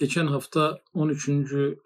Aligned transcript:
Geçen 0.00 0.26
hafta 0.26 0.78
13. 0.94 1.28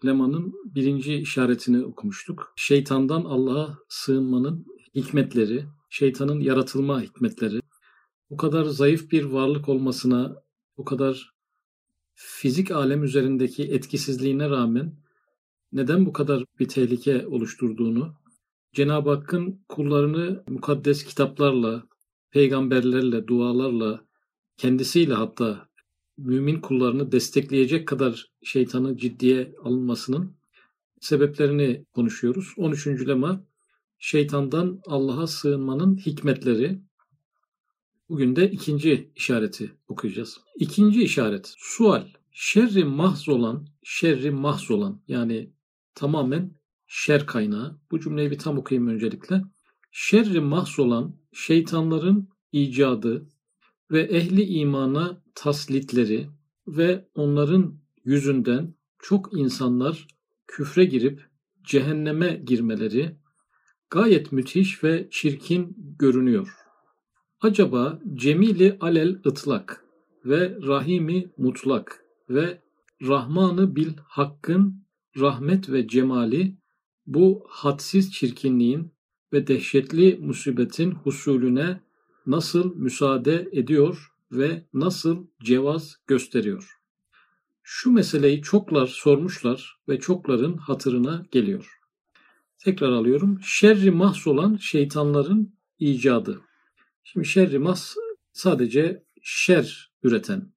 lemanın 0.04 0.54
birinci 0.64 1.14
işaretini 1.14 1.84
okumuştuk. 1.84 2.52
Şeytandan 2.56 3.24
Allah'a 3.24 3.78
sığınmanın 3.88 4.66
hikmetleri, 4.94 5.64
şeytanın 5.90 6.40
yaratılma 6.40 7.02
hikmetleri, 7.02 7.60
bu 8.30 8.36
kadar 8.36 8.64
zayıf 8.64 9.10
bir 9.12 9.24
varlık 9.24 9.68
olmasına, 9.68 10.42
bu 10.76 10.84
kadar 10.84 11.34
fizik 12.14 12.70
alem 12.70 13.04
üzerindeki 13.04 13.62
etkisizliğine 13.62 14.50
rağmen 14.50 14.96
neden 15.72 16.06
bu 16.06 16.12
kadar 16.12 16.44
bir 16.60 16.68
tehlike 16.68 17.26
oluşturduğunu, 17.26 18.14
Cenab-ı 18.72 19.10
Hakk'ın 19.10 19.64
kullarını 19.68 20.44
mukaddes 20.48 21.04
kitaplarla, 21.04 21.86
peygamberlerle, 22.30 23.26
dualarla, 23.26 24.04
kendisiyle 24.56 25.14
hatta 25.14 25.68
mümin 26.18 26.60
kullarını 26.60 27.12
destekleyecek 27.12 27.88
kadar 27.88 28.30
şeytanı 28.42 28.96
ciddiye 28.96 29.54
alınmasının 29.64 30.36
sebeplerini 31.00 31.84
konuşuyoruz. 31.94 32.54
13. 32.56 32.86
lema 32.86 33.44
şeytandan 33.98 34.80
Allah'a 34.86 35.26
sığınmanın 35.26 35.96
hikmetleri. 35.96 36.80
Bugün 38.08 38.36
de 38.36 38.50
ikinci 38.50 39.10
işareti 39.16 39.72
okuyacağız. 39.88 40.40
İkinci 40.56 41.02
işaret 41.02 41.54
sual. 41.58 42.06
Şerri 42.32 42.84
mahz 42.84 43.28
olan, 43.28 43.66
şerri 43.82 44.30
mahz 44.30 44.70
olan 44.70 45.00
yani 45.08 45.50
tamamen 45.94 46.50
şer 46.86 47.26
kaynağı. 47.26 47.78
Bu 47.90 48.00
cümleyi 48.00 48.30
bir 48.30 48.38
tam 48.38 48.58
okuyayım 48.58 48.88
öncelikle. 48.88 49.42
Şerri 49.92 50.40
mahz 50.40 50.78
olan 50.78 51.16
şeytanların 51.32 52.28
icadı 52.52 53.26
ve 53.90 54.00
ehli 54.02 54.42
imana 54.42 55.22
taslitleri 55.34 56.28
ve 56.66 57.08
onların 57.14 57.78
yüzünden 58.04 58.74
çok 58.98 59.38
insanlar 59.38 60.06
küfre 60.46 60.84
girip 60.84 61.28
cehenneme 61.64 62.42
girmeleri 62.46 63.16
gayet 63.90 64.32
müthiş 64.32 64.84
ve 64.84 65.08
çirkin 65.10 65.76
görünüyor. 65.98 66.54
Acaba 67.40 68.00
Cemili 68.14 68.76
alel 68.80 69.20
ıtlak 69.26 69.84
ve 70.24 70.58
Rahimi 70.66 71.30
mutlak 71.36 72.04
ve 72.30 72.62
Rahmanı 73.02 73.76
bil 73.76 73.92
hakkın 74.04 74.84
rahmet 75.20 75.70
ve 75.70 75.88
cemali 75.88 76.56
bu 77.06 77.46
hadsiz 77.48 78.12
çirkinliğin 78.12 78.92
ve 79.32 79.46
dehşetli 79.46 80.18
musibetin 80.22 80.90
husulüne 80.90 81.80
nasıl 82.26 82.76
müsaade 82.76 83.48
ediyor 83.52 84.12
ve 84.32 84.64
nasıl 84.72 85.26
cevaz 85.42 85.96
gösteriyor? 86.06 86.78
Şu 87.62 87.90
meseleyi 87.90 88.42
çoklar 88.42 88.86
sormuşlar 88.86 89.78
ve 89.88 90.00
çokların 90.00 90.56
hatırına 90.56 91.26
geliyor. 91.30 91.80
Tekrar 92.58 92.92
alıyorum. 92.92 93.40
Şerri 93.42 93.90
mahs 93.90 94.26
olan 94.26 94.56
şeytanların 94.56 95.54
icadı. 95.78 96.40
Şimdi 97.04 97.26
şerri 97.26 97.58
mahs 97.58 97.94
sadece 98.32 99.04
şer 99.22 99.92
üreten, 100.02 100.52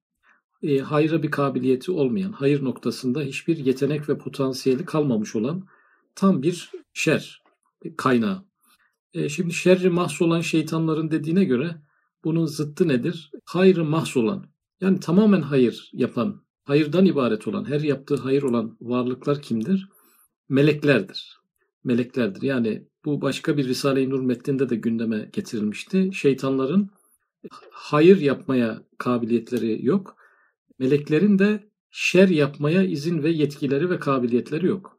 e, 0.62 0.78
hayra 0.78 1.22
bir 1.22 1.30
kabiliyeti 1.30 1.92
olmayan, 1.92 2.32
hayır 2.32 2.64
noktasında 2.64 3.20
hiçbir 3.20 3.56
yetenek 3.56 4.08
ve 4.08 4.18
potansiyeli 4.18 4.84
kalmamış 4.84 5.36
olan 5.36 5.66
tam 6.14 6.42
bir 6.42 6.70
şer 6.92 7.42
kaynağı. 7.96 8.47
E, 9.14 9.28
şimdi 9.28 9.54
şerri 9.54 9.90
mahs 9.90 10.22
olan 10.22 10.40
şeytanların 10.40 11.10
dediğine 11.10 11.44
göre 11.44 11.82
bunun 12.24 12.46
zıttı 12.46 12.88
nedir? 12.88 13.30
Hayrı 13.44 13.84
mahs 13.84 14.16
olan. 14.16 14.46
Yani 14.80 15.00
tamamen 15.00 15.40
hayır 15.40 15.90
yapan, 15.92 16.42
hayırdan 16.64 17.06
ibaret 17.06 17.48
olan, 17.48 17.64
her 17.68 17.80
yaptığı 17.80 18.16
hayır 18.16 18.42
olan 18.42 18.76
varlıklar 18.80 19.42
kimdir? 19.42 19.88
Meleklerdir. 20.48 21.38
Meleklerdir. 21.84 22.42
Yani 22.42 22.88
bu 23.04 23.20
başka 23.20 23.56
bir 23.56 23.68
Risale-i 23.68 24.10
Nur 24.10 24.20
metninde 24.20 24.68
de 24.68 24.76
gündeme 24.76 25.30
getirilmişti. 25.32 26.10
Şeytanların 26.14 26.90
hayır 27.70 28.20
yapmaya 28.20 28.82
kabiliyetleri 28.98 29.86
yok. 29.86 30.16
Meleklerin 30.78 31.38
de 31.38 31.68
şer 31.90 32.28
yapmaya 32.28 32.82
izin 32.82 33.22
ve 33.22 33.30
yetkileri 33.30 33.90
ve 33.90 33.98
kabiliyetleri 33.98 34.66
yok. 34.66 34.97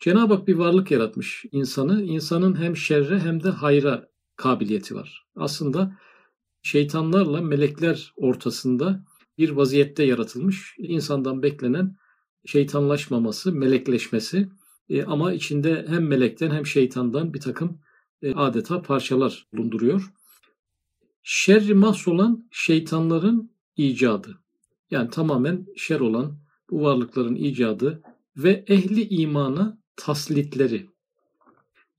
Cenab-ı 0.00 0.34
Hak 0.34 0.48
bir 0.48 0.54
varlık 0.54 0.90
yaratmış 0.90 1.44
insanı. 1.52 2.02
İnsanın 2.02 2.62
hem 2.62 2.76
şerre 2.76 3.18
hem 3.18 3.42
de 3.42 3.48
hayra 3.48 4.08
kabiliyeti 4.36 4.94
var. 4.94 5.26
Aslında 5.36 5.96
şeytanlarla 6.62 7.40
melekler 7.40 8.12
ortasında 8.16 9.04
bir 9.38 9.50
vaziyette 9.50 10.04
yaratılmış. 10.04 10.74
İnsandan 10.78 11.42
beklenen 11.42 11.96
şeytanlaşmaması, 12.46 13.52
melekleşmesi 13.52 14.48
e, 14.88 15.04
ama 15.04 15.32
içinde 15.32 15.86
hem 15.88 16.06
melekten 16.06 16.50
hem 16.50 16.66
şeytandan 16.66 17.34
bir 17.34 17.40
takım 17.40 17.78
e, 18.22 18.34
adeta 18.34 18.82
parçalar 18.82 19.46
bulunduruyor. 19.52 20.12
Şerri 21.22 21.74
mahs 21.74 22.08
olan 22.08 22.48
şeytanların 22.50 23.52
icadı. 23.76 24.38
Yani 24.90 25.10
tamamen 25.10 25.66
şer 25.76 26.00
olan 26.00 26.38
bu 26.70 26.82
varlıkların 26.82 27.34
icadı 27.34 28.02
ve 28.36 28.64
ehli 28.68 29.08
imana 29.08 29.79
taslitleri. 30.00 30.86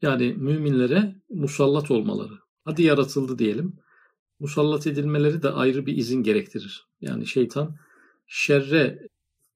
Yani 0.01 0.33
müminlere 0.37 1.15
musallat 1.29 1.91
olmaları. 1.91 2.33
Hadi 2.65 2.83
yaratıldı 2.83 3.39
diyelim 3.39 3.79
musallat 4.41 4.87
edilmeleri 4.87 5.43
de 5.43 5.49
ayrı 5.49 5.85
bir 5.85 5.97
izin 5.97 6.23
gerektirir. 6.23 6.87
Yani 7.01 7.27
şeytan 7.27 7.75
şerre 8.27 9.07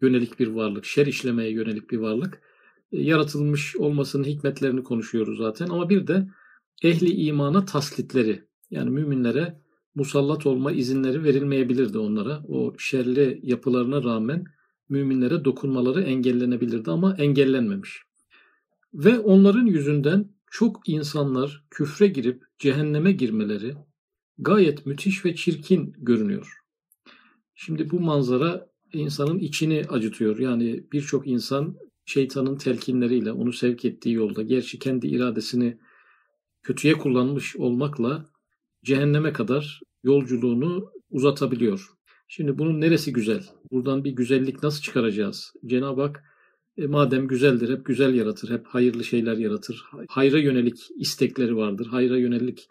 yönelik 0.02 0.40
bir 0.40 0.48
varlık, 0.48 0.86
şer 0.86 1.08
işlemeye 1.08 1.52
yönelik 1.52 1.92
bir 1.92 1.98
varlık. 1.98 2.42
E, 2.92 3.02
yaratılmış 3.02 3.76
olmasının 3.76 4.24
hikmetlerini 4.24 4.84
konuşuyoruz 4.84 5.38
zaten 5.38 5.68
ama 5.68 5.90
bir 5.90 6.08
de 6.08 6.28
ehli 6.84 7.12
imana 7.12 7.66
taslitleri 7.66 8.44
yani 8.72 8.90
müminlere 8.90 9.60
musallat 9.96 10.46
olma 10.46 10.72
izinleri 10.72 11.24
verilmeyebilirdi 11.24 11.98
onlara. 11.98 12.44
O 12.48 12.76
şerli 12.78 13.40
yapılarına 13.44 14.04
rağmen 14.04 14.46
müminlere 14.90 15.46
dokunmaları 15.46 16.02
engellenebilirdi 16.02 16.92
ama 16.92 17.16
engellenmemiş. 17.18 18.04
Ve 18.96 19.20
onların 19.20 19.66
yüzünden 19.66 20.30
çok 20.52 20.90
insanlar 20.90 21.64
küfre 21.72 22.08
girip 22.08 22.44
cehenneme 22.60 23.12
girmeleri, 23.12 23.76
gayet 24.38 24.86
müthiş 24.86 25.26
ve 25.26 25.36
çirkin 25.36 25.94
görünüyor. 25.98 26.58
Şimdi 27.56 27.92
bu 27.92 28.00
manzara 28.00 28.70
insanın 28.94 29.40
içini 29.40 29.86
acıtıyor. 29.90 30.40
Yani 30.40 30.84
birçok 30.92 31.28
insan 31.28 31.78
şeytanın 32.06 32.56
telkinleriyle 32.56 33.32
onu 33.32 33.54
sevk 33.54 33.86
ettiği 33.86 34.14
yolda 34.14 34.42
gerçi 34.42 34.80
kendi 34.80 35.08
iradesini 35.08 35.78
kötüye 36.64 36.94
kullanmış 36.94 37.56
olmakla 37.56 38.26
cehenneme 38.84 39.34
kadar 39.34 39.82
yolculuğunu 40.04 40.92
uzatabiliyor. 41.10 41.90
Şimdi 42.28 42.58
bunun 42.58 42.82
neresi 42.82 43.14
güzel? 43.14 43.46
Buradan 43.72 44.04
bir 44.04 44.12
güzellik 44.12 44.64
nasıl 44.64 44.82
çıkaracağız? 44.82 45.54
Cenab-ı 45.66 46.02
Hak 46.02 46.35
e, 46.78 46.88
madem 46.88 47.28
güzeldir, 47.28 47.70
hep 47.70 47.86
güzel 47.86 48.14
yaratır, 48.14 48.50
hep 48.50 48.68
hayırlı 48.68 49.04
şeyler 49.04 49.38
yaratır. 49.38 49.86
Hayra 50.08 50.40
yönelik 50.40 50.90
istekleri 50.96 51.58
vardır, 51.58 51.88
hayra 51.88 52.18
yönelik 52.18 52.68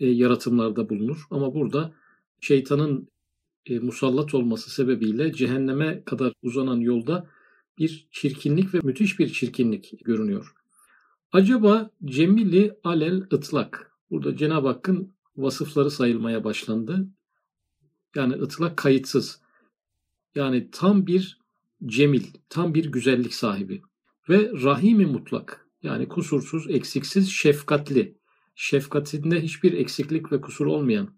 e, 0.00 0.06
yaratımlarda 0.06 0.88
bulunur. 0.88 1.26
Ama 1.30 1.54
burada 1.54 1.94
şeytanın 2.40 3.08
e, 3.66 3.78
musallat 3.78 4.34
olması 4.34 4.70
sebebiyle 4.70 5.32
cehenneme 5.32 6.02
kadar 6.04 6.32
uzanan 6.42 6.80
yolda 6.80 7.30
bir 7.78 8.08
çirkinlik 8.10 8.74
ve 8.74 8.80
müthiş 8.82 9.18
bir 9.18 9.32
çirkinlik 9.32 9.92
görünüyor. 10.04 10.52
Acaba 11.32 11.90
cemili 12.04 12.78
alel 12.84 13.26
ıtlak. 13.32 13.92
Burada 14.10 14.36
Cenab-ı 14.36 14.68
Hakk'ın 14.68 15.12
vasıfları 15.36 15.90
sayılmaya 15.90 16.44
başlandı. 16.44 17.08
Yani 18.14 18.34
ıtlak 18.34 18.76
kayıtsız. 18.76 19.40
Yani 20.34 20.70
tam 20.72 21.06
bir 21.06 21.38
cemil, 21.84 22.24
tam 22.48 22.74
bir 22.74 22.92
güzellik 22.92 23.34
sahibi. 23.34 23.82
Ve 24.28 24.50
rahimi 24.62 25.06
mutlak. 25.06 25.66
Yani 25.82 26.08
kusursuz, 26.08 26.70
eksiksiz, 26.70 27.30
şefkatli 27.30 28.16
şefkatinde 28.56 29.42
hiçbir 29.42 29.72
eksiklik 29.72 30.32
ve 30.32 30.40
kusur 30.40 30.66
olmayan 30.66 31.08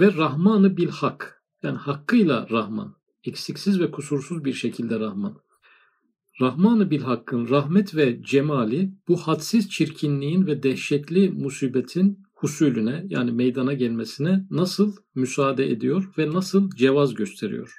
ve 0.00 0.14
Rahmanı 0.14 0.76
bil 0.76 0.88
hak 0.88 1.42
yani 1.62 1.78
hakkıyla 1.78 2.46
Rahman, 2.50 2.94
eksiksiz 3.24 3.80
ve 3.80 3.90
kusursuz 3.90 4.44
bir 4.44 4.52
şekilde 4.52 5.00
Rahman. 5.00 5.38
Rahmanı 6.40 6.90
bil 6.90 7.00
hakkın 7.00 7.48
rahmet 7.48 7.96
ve 7.96 8.22
cemali 8.22 8.92
bu 9.08 9.16
hadsiz 9.16 9.70
çirkinliğin 9.70 10.46
ve 10.46 10.62
dehşetli 10.62 11.30
musibetin 11.30 12.18
husulüne 12.34 13.04
yani 13.08 13.32
meydana 13.32 13.72
gelmesine 13.72 14.46
nasıl 14.50 14.96
müsaade 15.14 15.70
ediyor 15.70 16.12
ve 16.18 16.30
nasıl 16.30 16.70
cevaz 16.70 17.14
gösteriyor? 17.14 17.74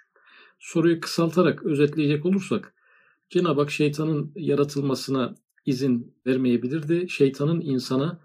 Soruyu 0.62 1.00
kısaltarak 1.00 1.64
özetleyecek 1.64 2.26
olursak 2.26 2.74
Cenab-ı 3.30 3.62
Hak 3.62 3.72
şeytanın 3.72 4.32
yaratılmasına 4.36 5.36
izin 5.66 6.16
vermeyebilirdi. 6.28 7.10
Şeytanın 7.10 7.62
insana 7.62 8.20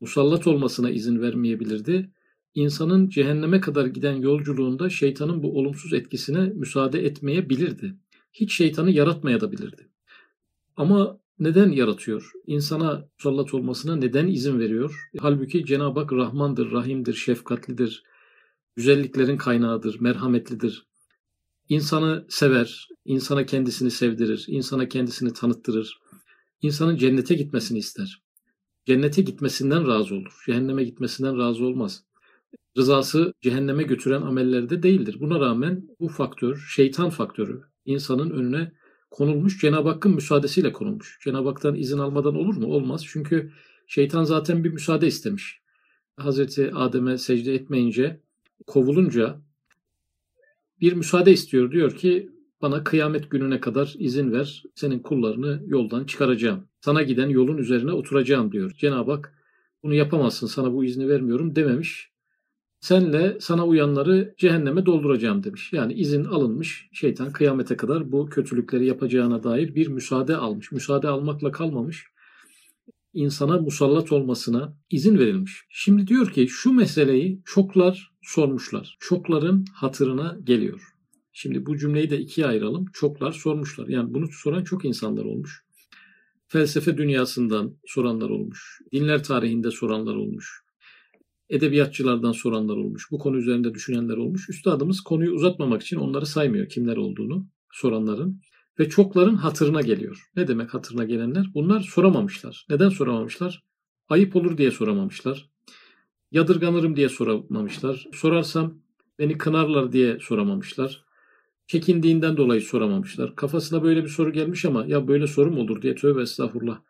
musallat 0.00 0.46
olmasına 0.46 0.90
izin 0.90 1.20
vermeyebilirdi. 1.20 2.10
İnsanın 2.54 3.08
cehenneme 3.08 3.60
kadar 3.60 3.86
giden 3.86 4.14
yolculuğunda 4.14 4.90
şeytanın 4.90 5.42
bu 5.42 5.58
olumsuz 5.58 5.92
etkisine 5.92 6.40
müsaade 6.40 7.04
etmeyebilirdi. 7.06 7.94
hiç 8.32 8.54
şeytanı 8.54 8.90
yaratmayabilirdi. 8.90 9.88
Ama 10.76 11.18
neden 11.38 11.70
yaratıyor? 11.70 12.32
İnsana 12.46 13.08
musallat 13.18 13.54
olmasına 13.54 13.96
neden 13.96 14.26
izin 14.26 14.60
veriyor? 14.60 15.08
Halbuki 15.18 15.64
Cenab-ı 15.64 16.00
Hak 16.00 16.12
Rahmandır, 16.12 16.72
Rahim'dir, 16.72 17.14
şefkatlidir, 17.14 18.04
güzelliklerin 18.76 19.36
kaynağıdır, 19.36 20.00
merhametlidir. 20.00 20.91
İnsanı 21.72 22.26
sever, 22.28 22.88
insana 23.04 23.46
kendisini 23.46 23.90
sevdirir, 23.90 24.44
insana 24.48 24.88
kendisini 24.88 25.32
tanıttırır. 25.32 25.98
İnsanın 26.62 26.96
cennete 26.96 27.34
gitmesini 27.34 27.78
ister. 27.78 28.22
Cennete 28.86 29.22
gitmesinden 29.22 29.88
razı 29.88 30.14
olur. 30.14 30.42
Cehenneme 30.46 30.84
gitmesinden 30.84 31.38
razı 31.38 31.64
olmaz. 31.64 32.04
Rızası 32.76 33.34
cehenneme 33.40 33.82
götüren 33.82 34.22
amellerde 34.22 34.82
değildir. 34.82 35.16
Buna 35.20 35.40
rağmen 35.40 35.88
bu 36.00 36.08
faktör, 36.08 36.66
şeytan 36.74 37.10
faktörü 37.10 37.62
insanın 37.84 38.30
önüne 38.30 38.72
konulmuş. 39.10 39.60
Cenab-ı 39.60 39.88
Hakk'ın 39.88 40.14
müsaadesiyle 40.14 40.72
konulmuş. 40.72 41.18
Cenab-ı 41.24 41.48
Hak'tan 41.48 41.74
izin 41.74 41.98
almadan 41.98 42.34
olur 42.34 42.56
mu? 42.56 42.66
Olmaz. 42.66 43.04
Çünkü 43.06 43.52
şeytan 43.86 44.24
zaten 44.24 44.64
bir 44.64 44.70
müsaade 44.70 45.06
istemiş. 45.06 45.60
Hazreti 46.16 46.74
Adem'e 46.74 47.18
secde 47.18 47.54
etmeyince, 47.54 48.20
kovulunca 48.66 49.40
bir 50.82 50.92
müsaade 50.92 51.32
istiyor. 51.32 51.72
Diyor 51.72 51.96
ki 51.96 52.30
bana 52.62 52.84
kıyamet 52.84 53.30
gününe 53.30 53.60
kadar 53.60 53.94
izin 53.98 54.32
ver. 54.32 54.62
Senin 54.74 54.98
kullarını 54.98 55.62
yoldan 55.66 56.04
çıkaracağım. 56.04 56.68
Sana 56.80 57.02
giden 57.02 57.28
yolun 57.28 57.58
üzerine 57.58 57.92
oturacağım 57.92 58.52
diyor. 58.52 58.70
Cenab-ı 58.70 59.10
Hak 59.10 59.34
bunu 59.82 59.94
yapamazsın 59.94 60.46
sana 60.46 60.72
bu 60.72 60.84
izni 60.84 61.08
vermiyorum 61.08 61.56
dememiş 61.56 62.12
senle 62.82 63.36
sana 63.40 63.66
uyanları 63.66 64.34
cehenneme 64.38 64.86
dolduracağım 64.86 65.44
demiş. 65.44 65.72
Yani 65.72 65.92
izin 65.92 66.24
alınmış 66.24 66.88
şeytan 66.92 67.32
kıyamete 67.32 67.76
kadar 67.76 68.12
bu 68.12 68.26
kötülükleri 68.26 68.86
yapacağına 68.86 69.42
dair 69.42 69.74
bir 69.74 69.88
müsaade 69.88 70.36
almış. 70.36 70.72
Müsaade 70.72 71.08
almakla 71.08 71.52
kalmamış. 71.52 72.11
İnsana 73.14 73.58
musallat 73.58 74.12
olmasına 74.12 74.76
izin 74.90 75.18
verilmiş. 75.18 75.64
Şimdi 75.70 76.06
diyor 76.06 76.32
ki 76.32 76.48
şu 76.48 76.72
meseleyi 76.72 77.42
çoklar 77.44 78.12
sormuşlar. 78.22 78.96
Çokların 79.00 79.64
hatırına 79.74 80.38
geliyor. 80.44 80.82
Şimdi 81.32 81.66
bu 81.66 81.76
cümleyi 81.76 82.10
de 82.10 82.18
ikiye 82.18 82.46
ayıralım. 82.46 82.86
Çoklar 82.92 83.32
sormuşlar. 83.32 83.88
Yani 83.88 84.14
bunu 84.14 84.26
soran 84.32 84.64
çok 84.64 84.84
insanlar 84.84 85.24
olmuş. 85.24 85.64
Felsefe 86.46 86.96
dünyasından 86.96 87.76
soranlar 87.86 88.30
olmuş. 88.30 88.80
Dinler 88.92 89.24
tarihinde 89.24 89.70
soranlar 89.70 90.14
olmuş 90.14 90.62
edebiyatçılardan 91.52 92.32
soranlar 92.32 92.76
olmuş. 92.76 93.10
Bu 93.10 93.18
konu 93.18 93.38
üzerinde 93.38 93.74
düşünenler 93.74 94.16
olmuş. 94.16 94.48
Üstadımız 94.48 95.00
konuyu 95.00 95.30
uzatmamak 95.30 95.82
için 95.82 95.96
onları 95.96 96.26
saymıyor 96.26 96.68
kimler 96.68 96.96
olduğunu 96.96 97.46
soranların 97.72 98.40
ve 98.78 98.88
çokların 98.88 99.34
hatırına 99.34 99.80
geliyor. 99.80 100.30
Ne 100.36 100.48
demek 100.48 100.74
hatırına 100.74 101.04
gelenler? 101.04 101.46
Bunlar 101.54 101.80
soramamışlar. 101.80 102.66
Neden 102.70 102.88
soramamışlar? 102.88 103.62
Ayıp 104.08 104.36
olur 104.36 104.58
diye 104.58 104.70
soramamışlar. 104.70 105.50
Yadırganırım 106.30 106.96
diye 106.96 107.08
soramamışlar. 107.08 108.06
Sorarsam 108.12 108.74
beni 109.18 109.38
kınarlar 109.38 109.92
diye 109.92 110.18
soramamışlar. 110.20 111.04
Çekindiğinden 111.66 112.36
dolayı 112.36 112.60
soramamışlar. 112.60 113.36
Kafasına 113.36 113.82
böyle 113.82 114.04
bir 114.04 114.08
soru 114.08 114.32
gelmiş 114.32 114.64
ama 114.64 114.84
ya 114.86 115.08
böyle 115.08 115.26
soru 115.26 115.50
mu 115.50 115.60
olur 115.60 115.82
diye 115.82 115.94
tövbe 115.94 116.22
estağfurullah 116.22 116.80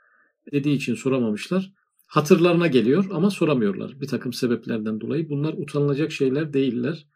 dediği 0.53 0.77
için 0.77 0.95
soramamışlar 0.95 1.73
hatırlarına 2.13 2.67
geliyor 2.67 3.05
ama 3.13 3.31
soramıyorlar 3.31 4.01
bir 4.01 4.07
takım 4.07 4.33
sebeplerden 4.33 5.01
dolayı. 5.01 5.29
Bunlar 5.29 5.53
utanılacak 5.53 6.13
şeyler 6.13 6.53
değiller. 6.53 7.07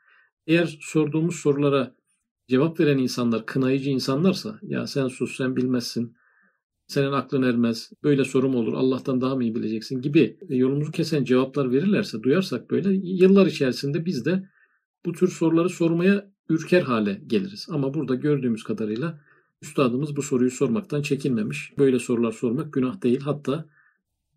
Eğer 0.47 0.79
sorduğumuz 0.81 1.37
sorulara 1.37 1.95
cevap 2.49 2.81
veren 2.81 2.99
insanlar 2.99 3.47
kınayıcı 3.47 3.91
insanlarsa 3.91 4.59
ya 4.63 4.87
sen 4.87 5.09
sus 5.09 5.37
sen 5.37 5.57
bilmezsin 5.57 6.17
senin 6.87 7.13
aklın 7.13 7.43
ermez 7.43 7.93
böyle 8.05 8.25
sorum 8.25 8.55
olur 8.55 8.75
Allah'tan 8.75 9.21
daha 9.21 9.37
mı 9.37 9.43
iyi 9.45 9.55
bileceksin 9.55 10.03
gibi 10.03 10.39
yolumuzu 10.49 10.93
kesen 10.93 11.25
cevaplar 11.25 11.71
verirlerse 11.71 12.23
duyarsak 12.23 12.71
böyle 12.71 12.93
yıllar 12.93 13.47
içerisinde 13.47 14.05
biz 14.05 14.25
de 14.25 14.49
bu 15.07 15.13
tür 15.13 15.29
soruları 15.29 15.69
sormaya 15.69 16.31
ürker 16.49 16.83
hale 16.83 17.23
geliriz. 17.27 17.67
Ama 17.71 17.95
burada 17.95 18.15
gördüğümüz 18.15 18.65
kadarıyla 18.65 19.21
üstadımız 19.63 20.17
bu 20.17 20.23
soruyu 20.23 20.51
sormaktan 20.51 21.03
çekinmemiş. 21.03 21.73
Böyle 21.79 21.99
sorular 21.99 22.33
sormak 22.33 22.73
günah 22.73 23.03
değil 23.03 23.21
hatta 23.21 23.69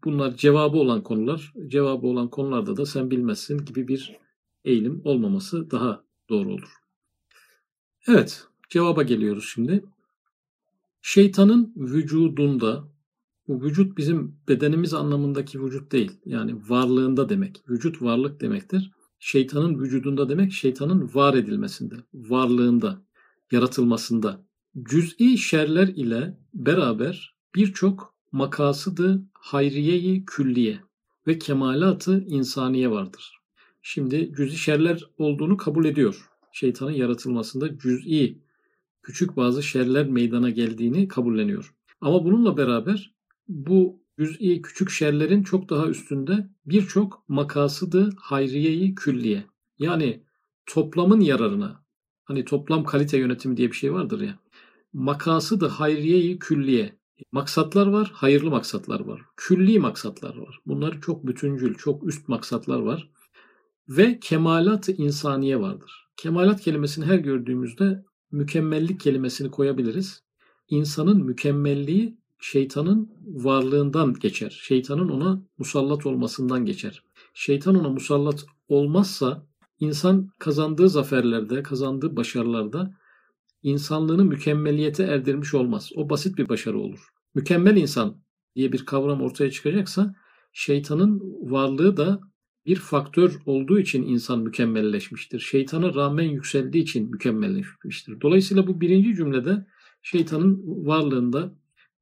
bunlar 0.04 0.36
cevabı 0.36 0.78
olan 0.78 1.04
konular, 1.04 1.54
cevabı 1.68 2.08
olan 2.08 2.30
konularda 2.30 2.78
da 2.78 2.86
sen 2.86 3.12
bilmezsin 3.12 3.66
gibi 3.66 3.88
bir 3.88 4.16
eğilim 4.66 5.02
olmaması 5.04 5.72
daha 5.72 6.04
doğru 6.30 6.54
olur. 6.54 6.70
Evet, 8.08 8.48
cevaba 8.70 9.04
geliyoruz 9.04 9.50
şimdi. 9.54 9.84
Şeytanın 11.02 11.74
vücudunda, 11.78 12.84
bu 13.48 13.64
vücut 13.64 13.98
bizim 13.98 14.36
bedenimiz 14.48 14.94
anlamındaki 14.94 15.64
vücut 15.64 15.92
değil. 15.92 16.12
Yani 16.26 16.56
varlığında 16.70 17.30
demek. 17.30 17.64
Vücut 17.70 18.02
varlık 18.02 18.42
demektir. 18.42 18.92
Şeytanın 19.20 19.80
vücudunda 19.80 20.30
demek 20.30 20.52
şeytanın 20.52 21.12
var 21.14 21.34
edilmesinde, 21.34 21.96
varlığında, 22.14 23.02
yaratılmasında. 23.52 24.46
Cüz'i 24.84 25.38
şerler 25.38 25.88
ile 25.88 26.38
beraber 26.54 27.36
birçok 27.56 28.14
makasıdı 28.32 29.24
hayriyeyi 29.34 30.26
külliye 30.26 30.80
ve 31.28 31.40
kemalatı 31.40 32.20
insaniye 32.28 32.92
vardır. 32.92 33.40
Şimdi 33.82 34.34
cüz'i 34.38 34.58
şerler 34.58 35.04
olduğunu 35.18 35.58
kabul 35.58 35.86
ediyor. 35.86 36.29
Şeytanın 36.54 36.92
yaratılmasında 36.92 37.78
cüz'i 37.78 38.38
küçük 39.04 39.38
bazı 39.38 39.64
şerler 39.64 40.08
meydana 40.08 40.50
geldiğini 40.50 41.08
kabulleniyor. 41.08 41.74
Ama 42.02 42.26
bununla 42.26 42.58
beraber 42.58 43.14
bu 43.48 44.00
cüz'i 44.20 44.62
küçük 44.62 44.90
şerlerin 44.90 45.44
çok 45.44 45.70
daha 45.70 45.88
üstünde 45.88 46.50
birçok 46.66 47.24
makasıdı 47.28 48.10
hayriyeyi 48.20 48.96
külliye. 48.96 49.44
Yani 49.80 50.24
toplamın 50.66 51.20
yararına 51.20 51.84
hani 52.24 52.46
toplam 52.46 52.84
kalite 52.84 53.18
yönetimi 53.18 53.58
diye 53.58 53.68
bir 53.68 53.76
şey 53.76 53.94
vardır 53.94 54.22
ya. 54.22 54.40
Makasıdı 54.94 55.68
hayriyeyi 55.68 56.40
külliye 56.40 57.00
maksatlar 57.32 57.88
var, 57.88 58.12
hayırlı 58.16 58.50
maksatlar 58.50 59.00
var. 59.00 59.22
Külli 59.38 59.80
maksatlar 59.80 60.38
var. 60.38 60.60
Bunlar 60.66 61.02
çok 61.02 61.28
bütüncül, 61.28 61.76
çok 61.76 62.08
üst 62.08 62.28
maksatlar 62.28 62.80
var. 62.80 63.10
Ve 63.90 64.20
kemalat 64.20 64.90
insaniye 64.90 65.60
vardır. 65.60 66.09
Kemalat 66.20 66.62
kelimesini 66.62 67.06
her 67.06 67.18
gördüğümüzde 67.18 68.04
mükemmellik 68.32 69.00
kelimesini 69.00 69.52
koyabiliriz. 69.52 70.24
İnsanın 70.70 71.26
mükemmelliği 71.26 72.18
şeytanın 72.40 73.12
varlığından 73.26 74.14
geçer. 74.14 74.60
Şeytanın 74.64 75.10
ona 75.10 75.42
musallat 75.58 76.06
olmasından 76.06 76.66
geçer. 76.66 77.04
Şeytan 77.34 77.76
ona 77.76 77.90
musallat 77.90 78.46
olmazsa 78.68 79.46
insan 79.80 80.30
kazandığı 80.40 80.90
zaferlerde, 80.90 81.64
kazandığı 81.64 82.16
başarılarda 82.16 82.96
insanlığını 83.64 84.26
mükemmeliyete 84.26 85.04
erdirmiş 85.04 85.54
olmaz. 85.54 85.90
O 85.96 86.10
basit 86.10 86.38
bir 86.38 86.50
başarı 86.50 86.80
olur. 86.80 87.10
Mükemmel 87.36 87.78
insan 87.78 88.22
diye 88.56 88.72
bir 88.72 88.86
kavram 88.86 89.22
ortaya 89.22 89.52
çıkacaksa 89.52 90.16
şeytanın 90.54 91.22
varlığı 91.52 91.98
da 91.98 92.20
bir 92.70 92.76
faktör 92.76 93.40
olduğu 93.46 93.80
için 93.80 94.04
insan 94.04 94.40
mükemmelleşmiştir. 94.40 95.40
Şeytana 95.40 95.94
rağmen 95.94 96.24
yükseldiği 96.24 96.84
için 96.84 97.12
mükemmelleşmiştir. 97.12 98.22
Dolayısıyla 98.22 98.68
bu 98.68 98.82
birinci 98.82 99.16
cümlede 99.16 99.66
şeytanın 100.02 100.64
varlığında 100.66 101.54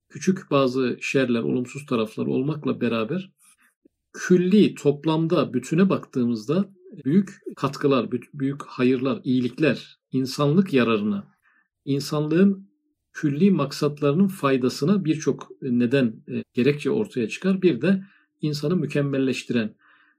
küçük 0.09 0.51
bazı 0.51 0.97
şerler, 1.01 1.39
olumsuz 1.39 1.85
taraflar 1.85 2.25
olmakla 2.25 2.81
beraber 2.81 3.31
külli 4.13 4.75
toplamda 4.75 5.53
bütüne 5.53 5.89
baktığımızda 5.89 6.69
büyük 7.05 7.41
katkılar, 7.55 8.11
büyük 8.33 8.63
hayırlar, 8.63 9.21
iyilikler, 9.23 9.97
insanlık 10.11 10.73
yararına 10.73 11.27
insanlığın 11.85 12.69
külli 13.13 13.51
maksatlarının 13.51 14.27
faydasına 14.27 15.05
birçok 15.05 15.51
neden 15.61 16.23
e, 16.29 16.43
gerekçe 16.53 16.91
ortaya 16.91 17.29
çıkar. 17.29 17.61
Bir 17.61 17.81
de 17.81 18.03
insanı 18.41 18.75
mükemmelleştiren 18.75 19.75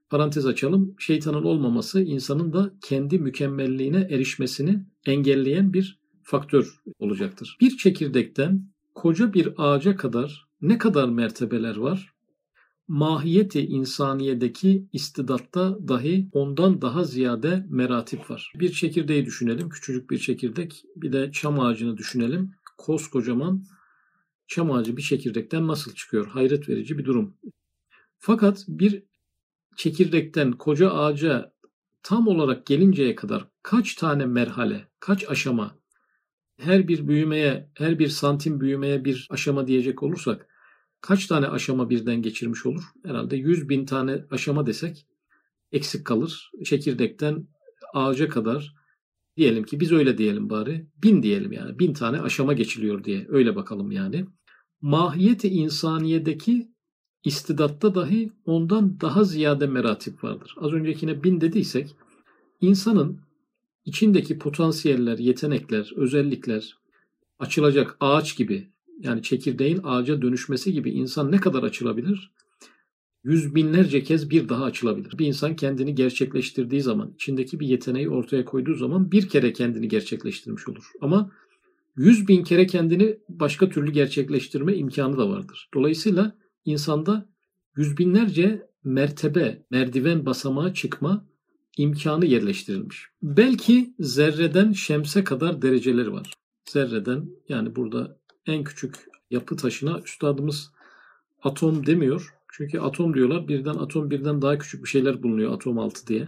parantez 0.09 0.45
açalım. 0.45 0.95
Şeytanın 0.99 1.43
olmaması 1.43 2.01
insanın 2.01 2.53
da 2.53 2.73
kendi 2.81 3.19
mükemmelliğine 3.19 4.07
erişmesini 4.09 4.85
engelleyen 5.05 5.73
bir 5.73 5.99
faktör 6.23 6.81
olacaktır. 6.99 7.57
Bir 7.61 7.77
çekirdekten 7.77 8.69
koca 8.95 9.33
bir 9.33 9.53
ağaca 9.57 9.95
kadar 9.95 10.47
ne 10.61 10.77
kadar 10.77 11.09
mertebeler 11.09 11.75
var? 11.75 12.13
mahiyeti 12.89 13.65
insaniyedeki 13.65 14.87
istidatta 14.93 15.87
dahi 15.87 16.29
ondan 16.31 16.81
daha 16.81 17.03
ziyade 17.03 17.65
meratip 17.69 18.31
var. 18.31 18.53
Bir 18.55 18.71
çekirdeği 18.71 19.25
düşünelim, 19.25 19.69
küçücük 19.69 20.09
bir 20.09 20.17
çekirdek. 20.17 20.83
Bir 20.95 21.13
de 21.13 21.31
çam 21.31 21.59
ağacını 21.59 21.97
düşünelim. 21.97 22.51
Koskocaman 22.77 23.65
çam 24.47 24.71
ağacı 24.71 24.97
bir 24.97 25.01
çekirdekten 25.01 25.67
nasıl 25.67 25.93
çıkıyor? 25.93 26.27
Hayret 26.27 26.69
verici 26.69 26.97
bir 26.97 27.05
durum. 27.05 27.33
Fakat 28.19 28.65
bir 28.67 29.03
çekirdekten 29.79 30.51
koca 30.51 30.91
ağaca 30.91 31.53
tam 32.03 32.27
olarak 32.27 32.65
gelinceye 32.65 33.15
kadar 33.15 33.47
kaç 33.63 33.95
tane 33.95 34.25
merhale, 34.25 34.87
kaç 34.99 35.29
aşama 35.29 35.79
her 36.57 36.87
bir 36.87 37.07
büyümeye, 37.07 37.69
her 37.77 37.99
bir 37.99 38.07
santim 38.07 38.61
büyümeye 38.61 39.05
bir 39.05 39.27
aşama 39.29 39.67
diyecek 39.67 40.03
olursak 40.03 40.47
kaç 41.01 41.27
tane 41.27 41.47
aşama 41.47 41.89
birden 41.89 42.21
geçirmiş 42.21 42.65
olur? 42.65 42.83
Herhalde 43.05 43.37
100 43.37 43.69
bin 43.69 43.85
tane 43.85 44.25
aşama 44.31 44.65
desek 44.67 45.07
eksik 45.71 46.05
kalır. 46.05 46.51
Çekirdekten 46.65 47.47
ağaca 47.93 48.29
kadar 48.29 48.75
diyelim 49.37 49.63
ki 49.63 49.79
biz 49.79 49.91
öyle 49.91 50.17
diyelim 50.17 50.49
bari. 50.49 50.87
Bin 51.03 51.23
diyelim 51.23 51.51
yani. 51.51 51.79
Bin 51.79 51.93
tane 51.93 52.21
aşama 52.21 52.53
geçiliyor 52.53 53.03
diye. 53.03 53.25
Öyle 53.29 53.55
bakalım 53.55 53.91
yani. 53.91 54.25
Mahiyeti 54.81 55.47
insaniyedeki 55.47 56.71
istidatta 57.23 57.95
dahi 57.95 58.31
ondan 58.45 59.01
daha 59.01 59.23
ziyade 59.23 59.67
meratip 59.67 60.23
vardır. 60.23 60.55
Az 60.57 60.73
öncekine 60.73 61.23
bin 61.23 61.41
dediysek 61.41 61.95
insanın 62.61 63.19
içindeki 63.85 64.39
potansiyeller, 64.39 65.17
yetenekler, 65.17 65.91
özellikler 65.95 66.77
açılacak 67.39 67.97
ağaç 67.99 68.37
gibi 68.37 68.67
yani 68.99 69.23
çekirdeğin 69.23 69.79
ağaca 69.83 70.21
dönüşmesi 70.21 70.73
gibi 70.73 70.91
insan 70.91 71.31
ne 71.31 71.37
kadar 71.37 71.63
açılabilir? 71.63 72.31
Yüz 73.23 73.55
binlerce 73.55 74.03
kez 74.03 74.29
bir 74.29 74.49
daha 74.49 74.63
açılabilir. 74.63 75.17
Bir 75.17 75.25
insan 75.25 75.55
kendini 75.55 75.95
gerçekleştirdiği 75.95 76.81
zaman, 76.81 77.11
içindeki 77.15 77.59
bir 77.59 77.67
yeteneği 77.67 78.09
ortaya 78.09 78.45
koyduğu 78.45 78.75
zaman 78.75 79.11
bir 79.11 79.29
kere 79.29 79.53
kendini 79.53 79.87
gerçekleştirmiş 79.87 80.67
olur. 80.67 80.91
Ama 81.01 81.31
yüz 81.97 82.27
bin 82.27 82.43
kere 82.43 82.67
kendini 82.67 83.17
başka 83.29 83.69
türlü 83.69 83.91
gerçekleştirme 83.91 84.75
imkanı 84.75 85.17
da 85.17 85.29
vardır. 85.29 85.69
Dolayısıyla 85.73 86.35
insanda 86.65 87.29
yüz 87.75 87.97
binlerce 87.97 88.69
mertebe, 88.83 89.63
merdiven 89.71 90.25
basamağa 90.25 90.73
çıkma 90.73 91.25
imkanı 91.77 92.25
yerleştirilmiş. 92.25 93.07
Belki 93.23 93.93
zerreden 93.99 94.71
şemse 94.71 95.23
kadar 95.23 95.61
dereceleri 95.61 96.13
var. 96.13 96.33
Zerreden 96.69 97.29
yani 97.49 97.75
burada 97.75 98.19
en 98.45 98.63
küçük 98.63 98.95
yapı 99.31 99.55
taşına 99.55 99.99
üstadımız 100.05 100.71
atom 101.43 101.85
demiyor. 101.85 102.35
Çünkü 102.51 102.79
atom 102.79 103.13
diyorlar 103.13 103.47
birden 103.47 103.75
atom 103.75 104.09
birden 104.09 104.41
daha 104.41 104.57
küçük 104.57 104.83
bir 104.83 104.89
şeyler 104.89 105.23
bulunuyor 105.23 105.53
atom 105.53 105.79
altı 105.79 106.07
diye. 106.07 106.27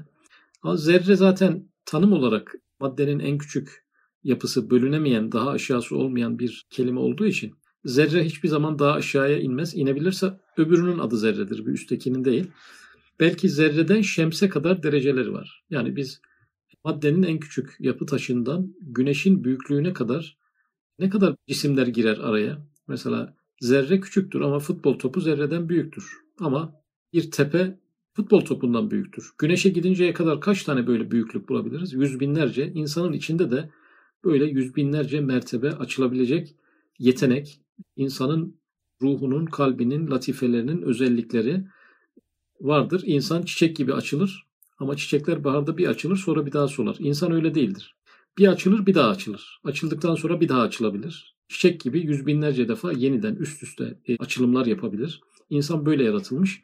Ama 0.61 0.77
zerre 0.77 1.15
zaten 1.15 1.69
tanım 1.85 2.13
olarak 2.13 2.55
maddenin 2.79 3.19
en 3.19 3.37
küçük 3.37 3.85
yapısı 4.23 4.69
bölünemeyen, 4.69 5.31
daha 5.31 5.49
aşağısı 5.49 5.97
olmayan 5.97 6.39
bir 6.39 6.65
kelime 6.69 6.99
olduğu 6.99 7.25
için 7.25 7.55
zerre 7.85 8.25
hiçbir 8.25 8.49
zaman 8.49 8.79
daha 8.79 8.91
aşağıya 8.93 9.39
inmez. 9.39 9.75
İnebilirse 9.75 10.39
öbürünün 10.57 10.99
adı 10.99 11.17
zerredir, 11.17 11.65
bir 11.65 11.71
üsttekinin 11.71 12.25
değil. 12.25 12.47
Belki 13.19 13.49
zerreden 13.49 14.01
şemse 14.01 14.49
kadar 14.49 14.83
dereceleri 14.83 15.33
var. 15.33 15.63
Yani 15.69 15.95
biz 15.95 16.21
maddenin 16.83 17.23
en 17.23 17.39
küçük 17.39 17.75
yapı 17.79 18.05
taşından 18.05 18.75
güneşin 18.81 19.43
büyüklüğüne 19.43 19.93
kadar 19.93 20.37
ne 20.99 21.09
kadar 21.09 21.35
cisimler 21.47 21.87
girer 21.87 22.17
araya? 22.17 22.67
Mesela 22.87 23.35
zerre 23.59 23.99
küçüktür 23.99 24.41
ama 24.41 24.59
futbol 24.59 24.99
topu 24.99 25.21
zerreden 25.21 25.69
büyüktür. 25.69 26.17
Ama 26.39 26.73
bir 27.13 27.31
tepe 27.31 27.79
futbol 28.13 28.41
topundan 28.41 28.91
büyüktür. 28.91 29.31
Güneşe 29.37 29.69
gidinceye 29.69 30.13
kadar 30.13 30.41
kaç 30.41 30.63
tane 30.63 30.87
böyle 30.87 31.11
büyüklük 31.11 31.49
bulabiliriz? 31.49 31.93
Yüz 31.93 32.19
binlerce. 32.19 32.71
İnsanın 32.73 33.13
içinde 33.13 33.51
de 33.51 33.69
böyle 34.23 34.45
yüz 34.45 34.75
binlerce 34.75 35.21
mertebe 35.21 35.69
açılabilecek 35.69 36.55
yetenek, 36.99 37.61
insanın 37.95 38.61
ruhunun, 39.01 39.45
kalbinin, 39.45 40.11
latifelerinin 40.11 40.81
özellikleri 40.81 41.65
vardır. 42.61 43.03
İnsan 43.05 43.41
çiçek 43.41 43.75
gibi 43.75 43.93
açılır 43.93 44.47
ama 44.79 44.95
çiçekler 44.95 45.43
baharda 45.43 45.77
bir 45.77 45.87
açılır 45.87 46.17
sonra 46.17 46.45
bir 46.45 46.51
daha 46.51 46.67
solar. 46.67 46.95
İnsan 46.99 47.31
öyle 47.31 47.55
değildir. 47.55 47.95
Bir 48.37 48.47
açılır 48.47 48.85
bir 48.85 48.93
daha 48.93 49.09
açılır. 49.09 49.61
Açıldıktan 49.63 50.15
sonra 50.15 50.41
bir 50.41 50.49
daha 50.49 50.61
açılabilir. 50.61 51.35
Çiçek 51.47 51.81
gibi 51.81 51.99
yüz 51.99 52.25
binlerce 52.25 52.67
defa 52.67 52.91
yeniden 52.91 53.35
üst 53.35 53.63
üste 53.63 53.99
e, 54.07 54.17
açılımlar 54.17 54.65
yapabilir. 54.65 55.21
İnsan 55.49 55.85
böyle 55.85 56.03
yaratılmış. 56.03 56.61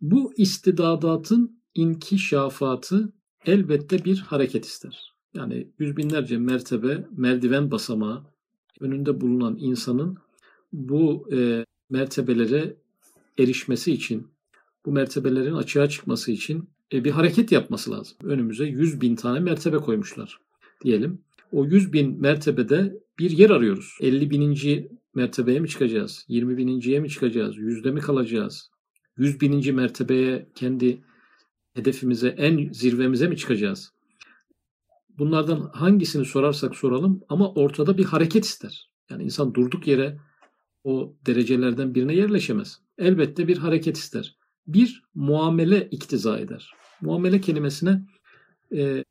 Bu 0.00 0.32
istidadatın 0.36 1.60
inkişafatı 1.74 3.12
elbette 3.46 4.04
bir 4.04 4.18
hareket 4.18 4.64
ister. 4.64 5.14
Yani 5.34 5.68
yüz 5.78 5.96
binlerce 5.96 6.38
mertebe, 6.38 7.08
merdiven 7.16 7.70
basamağı 7.70 8.22
önünde 8.80 9.20
bulunan 9.20 9.56
insanın 9.60 10.18
bu 10.74 11.28
e, 11.32 11.64
mertebelere 11.90 12.76
erişmesi 13.38 13.92
için, 13.92 14.28
bu 14.86 14.92
mertebelerin 14.92 15.54
açığa 15.54 15.88
çıkması 15.88 16.32
için 16.32 16.68
e, 16.92 17.04
bir 17.04 17.10
hareket 17.10 17.52
yapması 17.52 17.90
lazım. 17.90 18.16
Önümüze 18.22 18.64
yüz 18.64 19.00
bin 19.00 19.16
tane 19.16 19.40
mertebe 19.40 19.76
koymuşlar 19.76 20.40
diyelim. 20.84 21.18
O 21.52 21.64
100 21.64 21.92
bin 21.92 22.20
mertebede 22.20 22.96
bir 23.18 23.30
yer 23.30 23.50
arıyoruz. 23.50 23.98
50 24.00 24.30
bininci 24.30 24.88
mertebeye 25.14 25.60
mi 25.60 25.68
çıkacağız? 25.68 26.24
20 26.28 26.56
bininciye 26.56 27.00
mi 27.00 27.08
çıkacağız? 27.08 27.56
Yüzde 27.56 27.90
mi 27.90 28.00
kalacağız? 28.00 28.70
100 29.16 29.40
bininci 29.40 29.72
mertebeye 29.72 30.48
kendi 30.54 31.00
hedefimize, 31.74 32.28
en 32.28 32.72
zirvemize 32.72 33.28
mi 33.28 33.36
çıkacağız? 33.36 33.92
Bunlardan 35.18 35.70
hangisini 35.72 36.24
sorarsak 36.24 36.76
soralım 36.76 37.20
ama 37.28 37.52
ortada 37.52 37.98
bir 37.98 38.04
hareket 38.04 38.44
ister. 38.44 38.90
Yani 39.10 39.22
insan 39.22 39.54
durduk 39.54 39.86
yere 39.86 40.18
o 40.84 41.14
derecelerden 41.26 41.94
birine 41.94 42.14
yerleşemez. 42.14 42.80
Elbette 42.98 43.48
bir 43.48 43.58
hareket 43.58 43.96
ister. 43.96 44.36
Bir 44.66 45.02
muamele 45.14 45.88
iktiza 45.90 46.38
eder. 46.38 46.72
Muamele 47.00 47.40
kelimesine 47.40 48.02
e, 48.72 49.04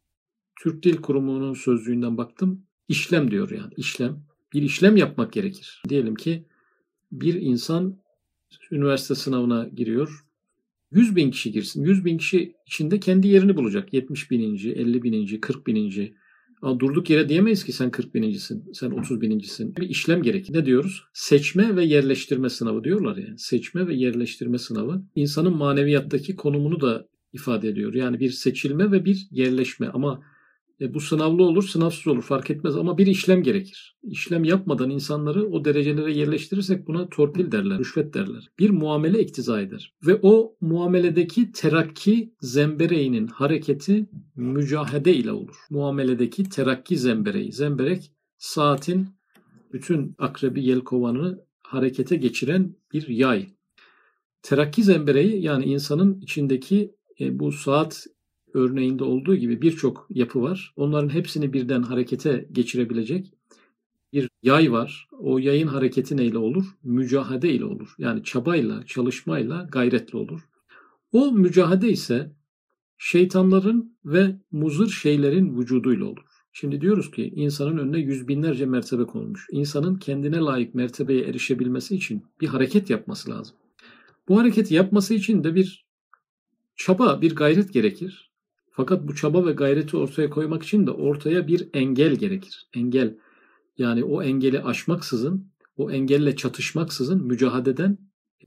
Türk 0.59 0.83
Dil 0.83 0.95
Kurumu'nun 0.95 1.53
sözlüğünden 1.53 2.17
baktım. 2.17 2.63
İşlem 2.87 3.31
diyor 3.31 3.51
yani 3.51 3.73
işlem. 3.77 4.23
Bir 4.53 4.61
işlem 4.61 4.97
yapmak 4.97 5.33
gerekir. 5.33 5.83
Diyelim 5.89 6.15
ki 6.15 6.45
bir 7.11 7.33
insan 7.33 7.97
üniversite 8.71 9.15
sınavına 9.15 9.67
giriyor. 9.75 10.25
100 10.91 11.15
bin 11.15 11.31
kişi 11.31 11.51
girsin. 11.51 11.83
100 11.83 12.05
bin 12.05 12.17
kişi 12.17 12.55
içinde 12.67 12.99
kendi 12.99 13.27
yerini 13.27 13.57
bulacak. 13.57 13.93
70 13.93 14.31
bininci, 14.31 14.71
50 14.71 15.03
bininci, 15.03 15.41
40 15.41 15.67
bininci. 15.67 16.15
Durduk 16.63 17.09
yere 17.09 17.29
diyemeyiz 17.29 17.63
ki 17.63 17.73
sen 17.73 17.91
40 17.91 18.15
binincisin, 18.15 18.71
sen 18.73 18.91
30 18.91 19.21
binincisin. 19.21 19.75
Bir 19.75 19.89
işlem 19.89 20.21
gerekir. 20.21 20.53
Ne 20.53 20.65
diyoruz? 20.65 21.03
Seçme 21.13 21.75
ve 21.75 21.85
yerleştirme 21.85 22.49
sınavı 22.49 22.83
diyorlar 22.83 23.17
yani. 23.17 23.39
Seçme 23.39 23.87
ve 23.87 23.93
yerleştirme 23.93 24.57
sınavı 24.57 25.03
insanın 25.15 25.57
maneviyattaki 25.57 26.35
konumunu 26.35 26.81
da 26.81 27.07
ifade 27.33 27.69
ediyor. 27.69 27.93
Yani 27.93 28.19
bir 28.19 28.29
seçilme 28.29 28.91
ve 28.91 29.05
bir 29.05 29.27
yerleşme 29.31 29.87
ama 29.87 30.21
e, 30.81 30.93
bu 30.93 30.99
sınavlı 30.99 31.43
olur, 31.43 31.67
sınavsız 31.67 32.07
olur 32.07 32.21
fark 32.21 32.49
etmez 32.49 32.75
ama 32.75 32.97
bir 32.97 33.07
işlem 33.07 33.43
gerekir. 33.43 33.97
İşlem 34.03 34.43
yapmadan 34.43 34.89
insanları 34.89 35.47
o 35.47 35.65
derecelere 35.65 36.13
yerleştirirsek 36.13 36.87
buna 36.87 37.09
torpil 37.09 37.51
derler, 37.51 37.79
rüşvet 37.79 38.13
derler. 38.13 38.49
Bir 38.59 38.69
muamele 38.69 39.19
iktiza 39.19 39.61
eder. 39.61 39.93
Ve 40.07 40.19
o 40.21 40.55
muameledeki 40.61 41.51
terakki 41.51 42.33
zembereğinin 42.41 43.27
hareketi 43.27 44.09
mücahede 44.35 45.13
ile 45.13 45.31
olur. 45.31 45.55
Muameledeki 45.69 46.43
terakki 46.43 46.97
zembereği. 46.97 47.51
Zemberek 47.51 48.11
saatin 48.37 49.07
bütün 49.73 50.15
akrebi 50.17 50.65
yelkovanını 50.65 51.45
harekete 51.63 52.15
geçiren 52.15 52.75
bir 52.93 53.07
yay. 53.07 53.47
Terakki 54.41 54.83
zembereği 54.83 55.43
yani 55.43 55.65
insanın 55.65 56.21
içindeki 56.21 56.95
e, 57.19 57.39
bu 57.39 57.51
saat 57.51 58.07
örneğinde 58.53 59.03
olduğu 59.03 59.35
gibi 59.35 59.61
birçok 59.61 60.07
yapı 60.09 60.41
var. 60.41 60.73
Onların 60.75 61.09
hepsini 61.09 61.53
birden 61.53 61.83
harekete 61.83 62.47
geçirebilecek 62.51 63.33
bir 64.13 64.29
yay 64.43 64.71
var. 64.71 65.07
O 65.19 65.37
yayın 65.39 65.67
hareketi 65.67 66.17
neyle 66.17 66.37
olur? 66.37 66.65
Mücahede 66.83 67.53
ile 67.53 67.65
olur. 67.65 67.95
Yani 67.97 68.23
çabayla, 68.23 68.85
çalışmayla, 68.85 69.67
gayretle 69.71 70.17
olur. 70.17 70.41
O 71.11 71.31
mücahede 71.31 71.89
ise 71.89 72.31
şeytanların 72.97 73.97
ve 74.05 74.35
muzır 74.51 74.89
şeylerin 74.89 75.59
vücuduyla 75.59 76.05
olur. 76.05 76.23
Şimdi 76.53 76.81
diyoruz 76.81 77.11
ki 77.11 77.33
insanın 77.35 77.77
önüne 77.77 77.99
yüz 77.99 78.27
binlerce 78.27 78.65
mertebe 78.65 79.03
konulmuş. 79.03 79.47
İnsanın 79.51 79.95
kendine 79.95 80.37
layık 80.37 80.75
mertebeye 80.75 81.23
erişebilmesi 81.23 81.95
için 81.95 82.23
bir 82.41 82.47
hareket 82.47 82.89
yapması 82.89 83.31
lazım. 83.31 83.55
Bu 84.27 84.39
hareketi 84.39 84.73
yapması 84.73 85.13
için 85.13 85.43
de 85.43 85.55
bir 85.55 85.85
çaba, 86.75 87.21
bir 87.21 87.35
gayret 87.35 87.73
gerekir. 87.73 88.32
Fakat 88.75 89.07
bu 89.07 89.15
çaba 89.15 89.45
ve 89.45 89.51
gayreti 89.51 89.97
ortaya 89.97 90.29
koymak 90.29 90.63
için 90.63 90.87
de 90.87 90.91
ortaya 90.91 91.47
bir 91.47 91.69
engel 91.73 92.15
gerekir. 92.15 92.67
Engel 92.73 93.17
yani 93.77 94.03
o 94.03 94.23
engeli 94.23 94.63
aşmaksızın, 94.63 95.51
o 95.77 95.91
engelle 95.91 96.35
çatışmaksızın 96.35 97.27
mücadeleden 97.27 97.97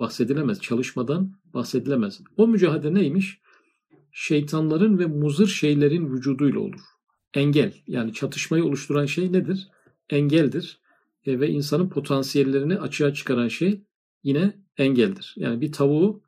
bahsedilemez. 0.00 0.60
Çalışmadan 0.60 1.32
bahsedilemez. 1.54 2.20
O 2.36 2.48
mücadele 2.48 2.94
neymiş? 2.94 3.40
Şeytanların 4.12 4.98
ve 4.98 5.06
muzır 5.06 5.46
şeylerin 5.46 6.12
vücuduyla 6.12 6.60
olur. 6.60 6.80
Engel 7.34 7.74
yani 7.86 8.12
çatışmayı 8.12 8.64
oluşturan 8.64 9.06
şey 9.06 9.32
nedir? 9.32 9.68
Engeldir. 10.10 10.80
E, 11.26 11.40
ve 11.40 11.48
insanın 11.48 11.88
potansiyellerini 11.88 12.78
açığa 12.78 13.14
çıkaran 13.14 13.48
şey 13.48 13.82
yine 14.22 14.56
engeldir. 14.78 15.34
Yani 15.36 15.60
bir 15.60 15.72
tavuğu 15.72 16.22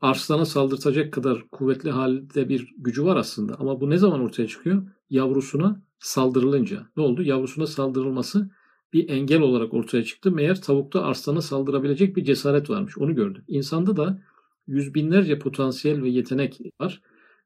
arslana 0.00 0.44
saldırtacak 0.44 1.12
kadar 1.12 1.48
kuvvetli 1.48 1.90
halde 1.90 2.48
bir 2.48 2.74
gücü 2.78 3.04
var 3.04 3.16
aslında. 3.16 3.54
Ama 3.58 3.80
bu 3.80 3.90
ne 3.90 3.98
zaman 3.98 4.20
ortaya 4.20 4.48
çıkıyor? 4.48 4.82
Yavrusuna 5.10 5.82
saldırılınca 5.98 6.86
ne 6.96 7.02
oldu? 7.02 7.22
Yavrusuna 7.22 7.66
saldırılması 7.66 8.50
bir 8.92 9.08
engel 9.08 9.40
olarak 9.40 9.74
ortaya 9.74 10.04
çıktı. 10.04 10.32
Meğer 10.32 10.62
tavukta 10.62 11.02
arslana 11.02 11.42
saldırabilecek 11.42 12.16
bir 12.16 12.24
cesaret 12.24 12.70
varmış. 12.70 12.98
Onu 12.98 13.14
gördük. 13.14 13.44
İnsanda 13.48 13.96
da 13.96 14.22
yüz 14.66 14.94
binlerce 14.94 15.38
potansiyel 15.38 16.02
ve 16.02 16.08
yetenek 16.08 16.60
var. 16.80 17.02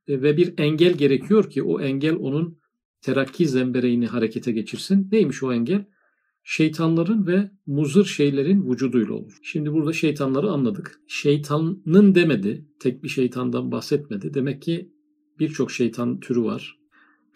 E, 0.08 0.22
ve 0.22 0.36
bir 0.36 0.58
engel 0.58 0.92
gerekiyor 0.92 1.50
ki 1.50 1.62
o 1.62 1.80
engel 1.80 2.16
onun 2.16 2.58
terakki 3.00 3.48
zembereğini 3.48 4.06
harekete 4.06 4.52
geçirsin. 4.52 5.08
Neymiş 5.12 5.42
o 5.42 5.52
engel? 5.52 5.84
Şeytanların 6.50 7.26
ve 7.26 7.50
muzır 7.66 8.04
şeylerin 8.04 8.70
vücuduyla 8.70 9.14
olur. 9.14 9.38
Şimdi 9.42 9.72
burada 9.72 9.92
şeytanları 9.92 10.50
anladık. 10.50 11.00
Şeytanın 11.06 12.14
demedi, 12.14 12.64
tek 12.80 13.02
bir 13.02 13.08
şeytandan 13.08 13.72
bahsetmedi. 13.72 14.34
Demek 14.34 14.62
ki 14.62 14.92
birçok 15.38 15.70
şeytan 15.70 16.20
türü 16.20 16.42
var. 16.42 16.78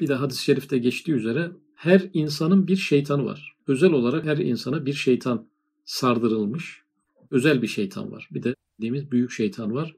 Bir 0.00 0.09
de 0.09 0.14
hadis-i 0.14 0.45
şerifte 0.45 0.78
geçtiği 0.78 1.12
üzere 1.12 1.52
her 1.75 2.11
insanın 2.14 2.66
bir 2.66 2.76
şeytanı 2.76 3.25
var. 3.25 3.57
Özel 3.66 3.92
olarak 3.92 4.25
her 4.25 4.37
insana 4.37 4.87
bir 4.87 4.92
şeytan 4.92 5.49
sardırılmış. 5.85 6.83
Özel 7.31 7.62
bir 7.62 7.66
şeytan 7.66 8.12
var. 8.12 8.28
Bir 8.33 8.42
de 8.42 8.54
dediğimiz 8.78 9.11
büyük 9.11 9.31
şeytan 9.31 9.75
var. 9.75 9.97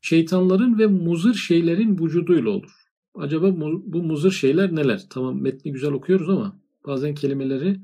Şeytanların 0.00 0.78
ve 0.78 0.86
muzır 0.86 1.34
şeylerin 1.34 1.98
vücuduyla 1.98 2.50
olur. 2.50 2.72
Acaba 3.14 3.60
bu 3.84 4.02
muzır 4.02 4.30
şeyler 4.30 4.74
neler? 4.74 5.06
Tamam 5.10 5.42
metni 5.42 5.72
güzel 5.72 5.92
okuyoruz 5.92 6.28
ama 6.28 6.60
bazen 6.86 7.14
kelimeleri 7.14 7.80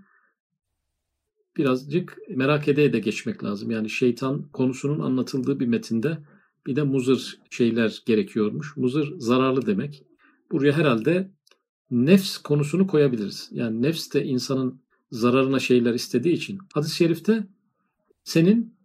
birazcık 1.57 2.19
merak 2.29 2.69
ede 2.69 2.93
de 2.93 2.99
geçmek 2.99 3.45
lazım. 3.45 3.71
Yani 3.71 3.91
şeytan 3.91 4.49
konusunun 4.53 5.01
anlatıldığı 5.01 5.61
bir 5.61 5.67
metinde 5.67 6.19
bir 6.67 6.77
de 6.77 6.83
muzır 6.83 7.39
şeyler 7.51 8.03
gerekiyormuş. 8.07 8.77
Muzır 8.77 9.15
zararlı 9.19 9.67
demek. 9.67 10.03
Buraya 10.53 10.73
herhalde 10.73 11.31
nefs 11.91 12.39
konusunu 12.39 12.87
koyabiliriz. 12.87 13.49
Yani 13.53 13.83
nefs 13.83 14.15
de 14.15 14.25
insanın 14.25 14.81
zararına 15.11 15.59
şeyler 15.59 15.95
istediği 15.95 16.35
için. 16.35 16.59
Hadis-i 16.75 16.97
şerifte 16.97 17.47
senin 18.25 18.77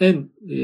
en 0.00 0.30
e, 0.48 0.58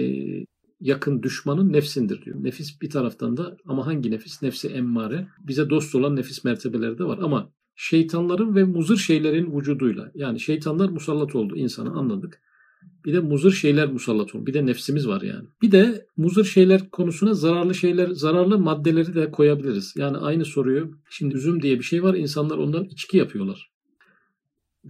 yakın 0.81 1.23
düşmanın 1.23 1.73
nefsindir 1.73 2.23
diyor. 2.23 2.45
Nefis 2.45 2.81
bir 2.81 2.91
taraftan 2.91 3.37
da 3.37 3.57
ama 3.67 3.87
hangi 3.87 4.11
nefis? 4.11 4.43
Nefsi 4.43 4.69
emmare. 4.69 5.29
Bize 5.41 5.71
dost 5.71 5.95
olan 5.95 6.17
nefis 6.17 6.45
mertebeleri 6.45 6.99
de 6.99 7.05
var 7.05 7.19
ama 7.23 7.53
şeytanların 7.77 8.55
ve 8.55 8.65
muzır 8.65 8.97
şeylerin 8.97 9.59
vücuduyla 9.59 10.11
yani 10.15 10.41
şeytanlar 10.41 10.89
musallat 10.89 11.35
oldu 11.35 11.57
insana 11.57 11.91
anladık. 11.91 12.43
Bir 13.05 13.13
de 13.13 13.21
muzır 13.21 13.53
şeyler 13.53 13.93
musallat 13.93 14.35
oldu. 14.35 14.47
Bir 14.47 14.55
de 14.55 14.67
nefsimiz 14.67 15.09
var 15.09 15.23
yani. 15.23 15.49
Bir 15.63 15.73
de 15.73 16.07
muzır 16.17 16.45
şeyler 16.45 16.91
konusuna 16.91 17.35
zararlı 17.35 17.75
şeyler, 17.75 18.11
zararlı 18.11 18.59
maddeleri 18.59 19.15
de 19.15 19.31
koyabiliriz. 19.31 19.95
Yani 19.97 20.17
aynı 20.17 20.45
soruyu 20.45 20.91
şimdi 21.11 21.35
üzüm 21.37 21.63
diye 21.63 21.79
bir 21.79 21.85
şey 21.85 22.03
var. 22.03 22.15
insanlar 22.15 22.59
ondan 22.59 22.85
içki 22.85 23.17
yapıyorlar. 23.17 23.73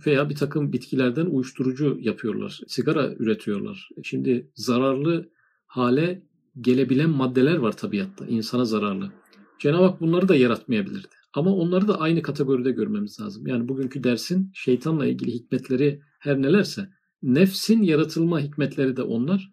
Veya 0.06 0.30
bir 0.30 0.34
takım 0.34 0.72
bitkilerden 0.72 1.26
uyuşturucu 1.26 1.98
yapıyorlar. 2.00 2.60
Sigara 2.66 3.14
üretiyorlar. 3.14 3.88
Şimdi 4.02 4.50
zararlı 4.54 5.28
hale 5.66 6.22
gelebilen 6.60 7.10
maddeler 7.10 7.56
var 7.56 7.76
tabiatta. 7.76 8.26
insana 8.26 8.64
zararlı. 8.64 9.12
Cenab-ı 9.58 9.84
Hak 9.84 10.00
bunları 10.00 10.28
da 10.28 10.36
yaratmayabilirdi. 10.36 11.21
Ama 11.34 11.54
onları 11.54 11.88
da 11.88 12.00
aynı 12.00 12.22
kategoride 12.22 12.70
görmemiz 12.70 13.20
lazım. 13.20 13.46
Yani 13.46 13.68
bugünkü 13.68 14.04
dersin 14.04 14.50
şeytanla 14.54 15.06
ilgili 15.06 15.32
hikmetleri 15.32 16.00
her 16.18 16.42
nelerse 16.42 16.88
nefsin 17.22 17.82
yaratılma 17.82 18.40
hikmetleri 18.40 18.96
de 18.96 19.02
onlar. 19.02 19.52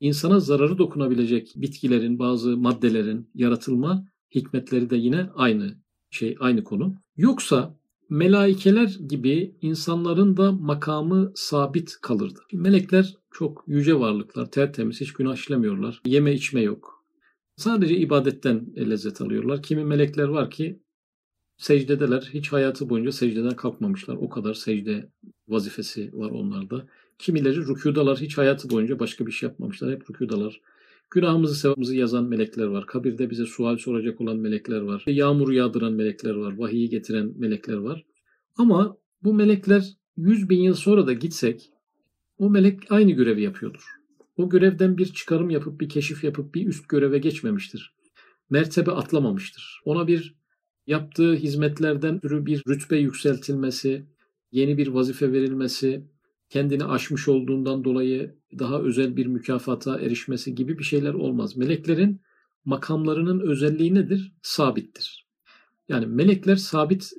İnsana 0.00 0.40
zararı 0.40 0.78
dokunabilecek 0.78 1.52
bitkilerin, 1.56 2.18
bazı 2.18 2.56
maddelerin 2.56 3.30
yaratılma 3.34 4.08
hikmetleri 4.34 4.90
de 4.90 4.96
yine 4.96 5.30
aynı 5.34 5.74
şey, 6.10 6.36
aynı 6.40 6.64
konu. 6.64 6.94
Yoksa 7.16 7.74
melaikeler 8.10 8.96
gibi 9.08 9.56
insanların 9.62 10.36
da 10.36 10.52
makamı 10.52 11.32
sabit 11.34 11.96
kalırdı. 12.02 12.40
Melekler 12.52 13.16
çok 13.30 13.64
yüce 13.66 14.00
varlıklar, 14.00 14.50
tertemiz, 14.50 15.00
hiç 15.00 15.12
günah 15.12 15.34
işlemiyorlar. 15.34 16.02
Yeme 16.06 16.34
içme 16.34 16.60
yok. 16.60 17.04
Sadece 17.56 17.96
ibadetten 17.96 18.66
lezzet 18.76 19.20
alıyorlar. 19.20 19.62
Kimi 19.62 19.84
melekler 19.84 20.28
var 20.28 20.50
ki 20.50 20.80
secdedeler. 21.58 22.30
Hiç 22.34 22.52
hayatı 22.52 22.90
boyunca 22.90 23.12
secdeden 23.12 23.56
kalkmamışlar. 23.56 24.14
O 24.14 24.28
kadar 24.28 24.54
secde 24.54 25.08
vazifesi 25.48 26.10
var 26.12 26.30
onlarda. 26.30 26.86
Kimileri 27.18 27.56
rükudalar. 27.56 28.18
Hiç 28.18 28.38
hayatı 28.38 28.70
boyunca 28.70 28.98
başka 28.98 29.26
bir 29.26 29.32
şey 29.32 29.48
yapmamışlar. 29.48 29.92
Hep 29.92 30.10
rükudalar. 30.10 30.60
Günahımızı 31.10 31.54
sevabımızı 31.54 31.96
yazan 31.96 32.24
melekler 32.24 32.66
var. 32.66 32.86
Kabirde 32.86 33.30
bize 33.30 33.46
sual 33.46 33.76
soracak 33.76 34.20
olan 34.20 34.36
melekler 34.36 34.80
var. 34.80 35.04
Yağmuru 35.06 35.54
yağdıran 35.54 35.92
melekler 35.92 36.34
var. 36.34 36.58
Vahiyi 36.58 36.88
getiren 36.88 37.32
melekler 37.36 37.76
var. 37.76 38.04
Ama 38.56 38.96
bu 39.22 39.34
melekler 39.34 39.96
100 40.16 40.50
bin 40.50 40.62
yıl 40.62 40.74
sonra 40.74 41.06
da 41.06 41.12
gitsek 41.12 41.70
o 42.38 42.50
melek 42.50 42.92
aynı 42.92 43.12
görevi 43.12 43.42
yapıyordur. 43.42 43.84
O 44.36 44.48
görevden 44.48 44.98
bir 44.98 45.06
çıkarım 45.06 45.50
yapıp 45.50 45.80
bir 45.80 45.88
keşif 45.88 46.24
yapıp 46.24 46.54
bir 46.54 46.66
üst 46.66 46.88
göreve 46.88 47.18
geçmemiştir. 47.18 47.94
Mertebe 48.50 48.90
atlamamıştır. 48.90 49.80
Ona 49.84 50.06
bir 50.06 50.37
yaptığı 50.88 51.34
hizmetlerden 51.34 52.20
ürü 52.22 52.46
bir 52.46 52.62
rütbe 52.68 52.96
yükseltilmesi, 52.96 54.06
yeni 54.52 54.78
bir 54.78 54.86
vazife 54.86 55.32
verilmesi, 55.32 56.04
kendini 56.50 56.84
aşmış 56.84 57.28
olduğundan 57.28 57.84
dolayı 57.84 58.34
daha 58.58 58.80
özel 58.80 59.16
bir 59.16 59.26
mükafata 59.26 60.00
erişmesi 60.00 60.54
gibi 60.54 60.78
bir 60.78 60.84
şeyler 60.84 61.14
olmaz. 61.14 61.56
Meleklerin 61.56 62.20
makamlarının 62.64 63.40
özelliği 63.40 63.94
nedir? 63.94 64.32
Sabittir. 64.42 65.26
Yani 65.88 66.06
melekler 66.06 66.56
sabit 66.56 67.12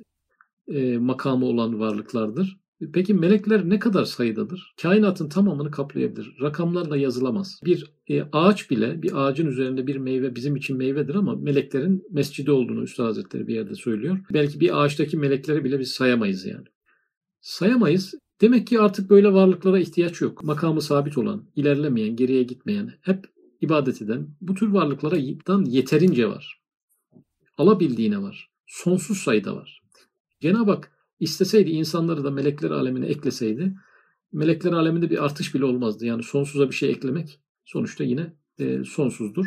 e, 0.68 0.98
makamı 0.98 1.46
olan 1.46 1.80
varlıklardır. 1.80 2.59
Peki 2.92 3.14
melekler 3.14 3.68
ne 3.68 3.78
kadar 3.78 4.04
sayıdadır? 4.04 4.74
Kainatın 4.82 5.28
tamamını 5.28 5.70
kaplayabilir. 5.70 6.36
Rakamlarla 6.40 6.96
yazılamaz. 6.96 7.60
Bir 7.64 7.92
e, 8.08 8.22
ağaç 8.32 8.70
bile, 8.70 9.02
bir 9.02 9.12
ağacın 9.14 9.46
üzerinde 9.46 9.86
bir 9.86 9.96
meyve 9.96 10.34
bizim 10.34 10.56
için 10.56 10.76
meyvedir 10.76 11.14
ama 11.14 11.36
meleklerin 11.36 12.04
mescidi 12.10 12.50
olduğunu 12.50 12.82
Üstad 12.82 13.04
Hazretleri 13.04 13.46
bir 13.46 13.54
yerde 13.54 13.74
söylüyor. 13.74 14.18
Belki 14.32 14.60
bir 14.60 14.82
ağaçtaki 14.82 15.16
melekleri 15.16 15.64
bile 15.64 15.78
biz 15.78 15.90
sayamayız 15.90 16.46
yani. 16.46 16.64
Sayamayız. 17.40 18.14
Demek 18.40 18.66
ki 18.66 18.80
artık 18.80 19.10
böyle 19.10 19.32
varlıklara 19.32 19.78
ihtiyaç 19.78 20.20
yok. 20.20 20.44
Makamı 20.44 20.82
sabit 20.82 21.18
olan, 21.18 21.44
ilerlemeyen, 21.56 22.16
geriye 22.16 22.42
gitmeyen, 22.42 22.92
hep 23.00 23.24
ibadet 23.60 24.02
eden 24.02 24.28
bu 24.40 24.54
tür 24.54 24.68
varlıklara 24.68 25.16
yeterince 25.66 26.28
var. 26.28 26.60
Alabildiğine 27.58 28.22
var. 28.22 28.50
Sonsuz 28.66 29.18
sayıda 29.18 29.56
var. 29.56 29.82
Cenab-ı 30.40 30.70
Hak 30.70 30.99
isteseydi 31.20 31.70
insanları 31.70 32.24
da 32.24 32.30
melekler 32.30 32.70
alemine 32.70 33.06
ekleseydi 33.06 33.74
melekler 34.32 34.72
aleminde 34.72 35.10
bir 35.10 35.24
artış 35.24 35.54
bile 35.54 35.64
olmazdı. 35.64 36.06
Yani 36.06 36.22
sonsuza 36.22 36.70
bir 36.70 36.74
şey 36.74 36.90
eklemek 36.90 37.40
sonuçta 37.64 38.04
yine 38.04 38.32
e, 38.58 38.84
sonsuzdur. 38.84 39.46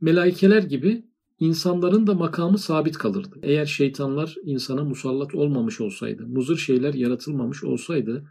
Melaikeler 0.00 0.62
gibi 0.62 1.04
insanların 1.40 2.06
da 2.06 2.14
makamı 2.14 2.58
sabit 2.58 2.98
kalırdı. 2.98 3.38
Eğer 3.42 3.66
şeytanlar 3.66 4.34
insana 4.44 4.84
musallat 4.84 5.34
olmamış 5.34 5.80
olsaydı, 5.80 6.26
muzır 6.26 6.56
şeyler 6.56 6.94
yaratılmamış 6.94 7.64
olsaydı, 7.64 8.28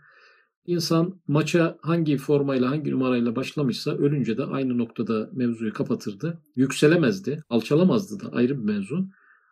insan 0.65 1.19
maça 1.27 1.77
hangi 1.81 2.17
formayla, 2.17 2.69
hangi 2.69 2.91
numarayla 2.91 3.35
başlamışsa 3.35 3.91
ölünce 3.91 4.37
de 4.37 4.43
aynı 4.43 4.77
noktada 4.77 5.29
mevzuyu 5.33 5.73
kapatırdı. 5.73 6.41
Yükselemezdi, 6.55 7.43
alçalamazdı 7.49 8.25
da 8.25 8.31
ayrı 8.33 8.59
bir 8.59 8.73
mevzu. 8.73 9.07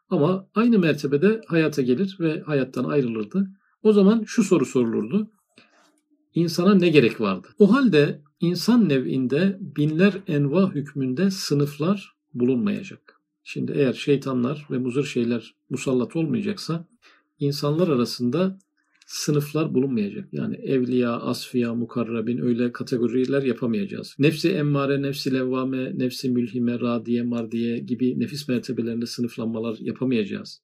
Ama 0.09 0.47
aynı 0.55 0.79
mertebede 0.79 1.41
hayata 1.47 1.81
gelir 1.81 2.17
ve 2.19 2.41
hayattan 2.41 2.83
ayrılırdı. 2.83 3.47
O 3.83 3.93
zaman 3.93 4.23
şu 4.27 4.43
soru 4.43 4.65
sorulurdu. 4.65 5.31
İnsana 6.33 6.75
ne 6.75 6.89
gerek 6.89 7.21
vardı? 7.21 7.47
O 7.59 7.73
halde 7.73 8.21
insan 8.39 8.89
nev'inde 8.89 9.57
binler 9.61 10.13
enva 10.27 10.71
hükmünde 10.71 11.31
sınıflar 11.31 12.15
bulunmayacak. 12.33 13.21
Şimdi 13.43 13.71
eğer 13.71 13.93
şeytanlar 13.93 14.67
ve 14.71 14.77
muzır 14.77 15.03
şeyler 15.03 15.55
musallat 15.69 16.15
olmayacaksa 16.15 16.87
insanlar 17.39 17.87
arasında 17.87 18.59
sınıflar 19.05 19.73
bulunmayacak. 19.73 20.33
Yani 20.33 20.55
evliya, 20.55 21.11
asfiya, 21.11 21.75
mukarrabin 21.75 22.37
öyle 22.37 22.71
kategoriler 22.71 23.43
yapamayacağız. 23.43 24.15
Nefsi 24.19 24.49
emmare, 24.49 25.01
nefsi 25.01 25.33
levvame, 25.33 25.99
nefsi 25.99 26.29
mülhime, 26.29 26.79
radiye, 26.79 27.23
mardiye 27.23 27.79
gibi 27.79 28.19
nefis 28.19 28.47
mertebelerinde 28.47 29.05
sınıflanmalar 29.05 29.77
yapamayacağız. 29.79 30.61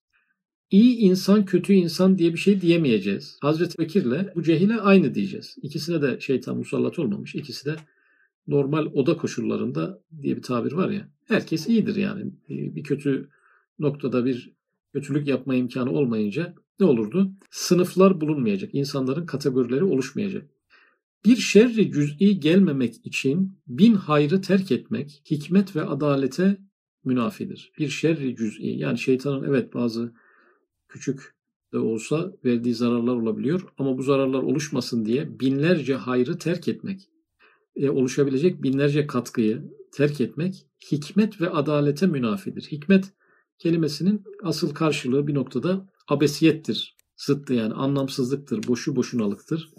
İyi 0.72 0.98
insan, 0.98 1.46
kötü 1.46 1.74
insan 1.74 2.18
diye 2.18 2.34
bir 2.34 2.38
şey 2.38 2.62
diyemeyeceğiz. 2.62 3.38
Hazreti 3.42 3.78
Bekir'le 3.78 4.36
bu 4.36 4.44
cehile 4.44 4.76
aynı 4.76 5.16
diyeceğiz. 5.16 5.56
İkisine 5.62 6.02
de 6.02 6.20
şeytan 6.20 6.58
musallat 6.58 7.00
olmamış. 7.00 7.36
İkisi 7.36 7.66
de 7.66 7.76
normal 8.48 8.86
oda 8.86 9.18
koşullarında 9.18 10.02
diye 10.22 10.38
bir 10.38 10.42
tabir 10.42 10.72
var 10.72 10.90
ya. 10.90 11.10
Herkes 11.28 11.68
iyidir 11.68 11.96
yani. 11.96 12.32
Bir 12.50 12.84
kötü 12.84 13.30
noktada 13.80 14.26
bir 14.26 14.54
kötülük 14.94 15.28
yapma 15.28 15.56
imkanı 15.56 15.92
olmayınca 15.92 16.54
ne 16.82 16.86
olurdu? 16.86 17.32
Sınıflar 17.52 18.22
bulunmayacak. 18.22 18.76
İnsanların 18.76 19.26
kategorileri 19.26 19.84
oluşmayacak. 19.84 20.50
Bir 21.26 21.36
şerri 21.36 21.92
cüz'i 21.92 22.40
gelmemek 22.40 23.06
için 23.06 23.60
bin 23.68 23.94
hayrı 23.94 24.42
terk 24.42 24.72
etmek 24.72 25.22
hikmet 25.32 25.76
ve 25.76 25.84
adalete 25.84 26.58
münafidir. 27.04 27.72
Bir 27.80 27.90
şerri 27.90 28.36
cüz'i 28.36 28.68
yani 28.68 28.98
şeytanın 28.98 29.44
evet 29.44 29.74
bazı 29.74 30.14
küçük 30.90 31.36
de 31.74 31.78
olsa 31.78 32.34
verdiği 32.46 32.74
zararlar 32.74 33.16
olabiliyor. 33.16 33.62
Ama 33.78 33.98
bu 33.98 34.04
zararlar 34.04 34.44
oluşmasın 34.44 35.06
diye 35.06 35.40
binlerce 35.40 35.96
hayrı 35.96 36.38
terk 36.38 36.68
etmek, 36.68 37.10
e, 37.76 37.90
oluşabilecek 37.90 38.64
binlerce 38.64 39.08
katkıyı 39.08 39.64
terk 39.92 40.22
etmek 40.22 40.66
hikmet 40.92 41.42
ve 41.42 41.50
adalete 41.50 42.08
münafidir. 42.08 42.62
Hikmet 42.72 43.14
kelimesinin 43.58 44.24
asıl 44.44 44.74
karşılığı 44.74 45.28
bir 45.28 45.34
noktada 45.34 45.91
abesiyettir. 46.08 46.96
Zıttı 47.18 47.54
yani 47.54 47.74
anlamsızlıktır, 47.74 48.68
boşu 48.68 48.96
boşunalıktır. 48.96 49.70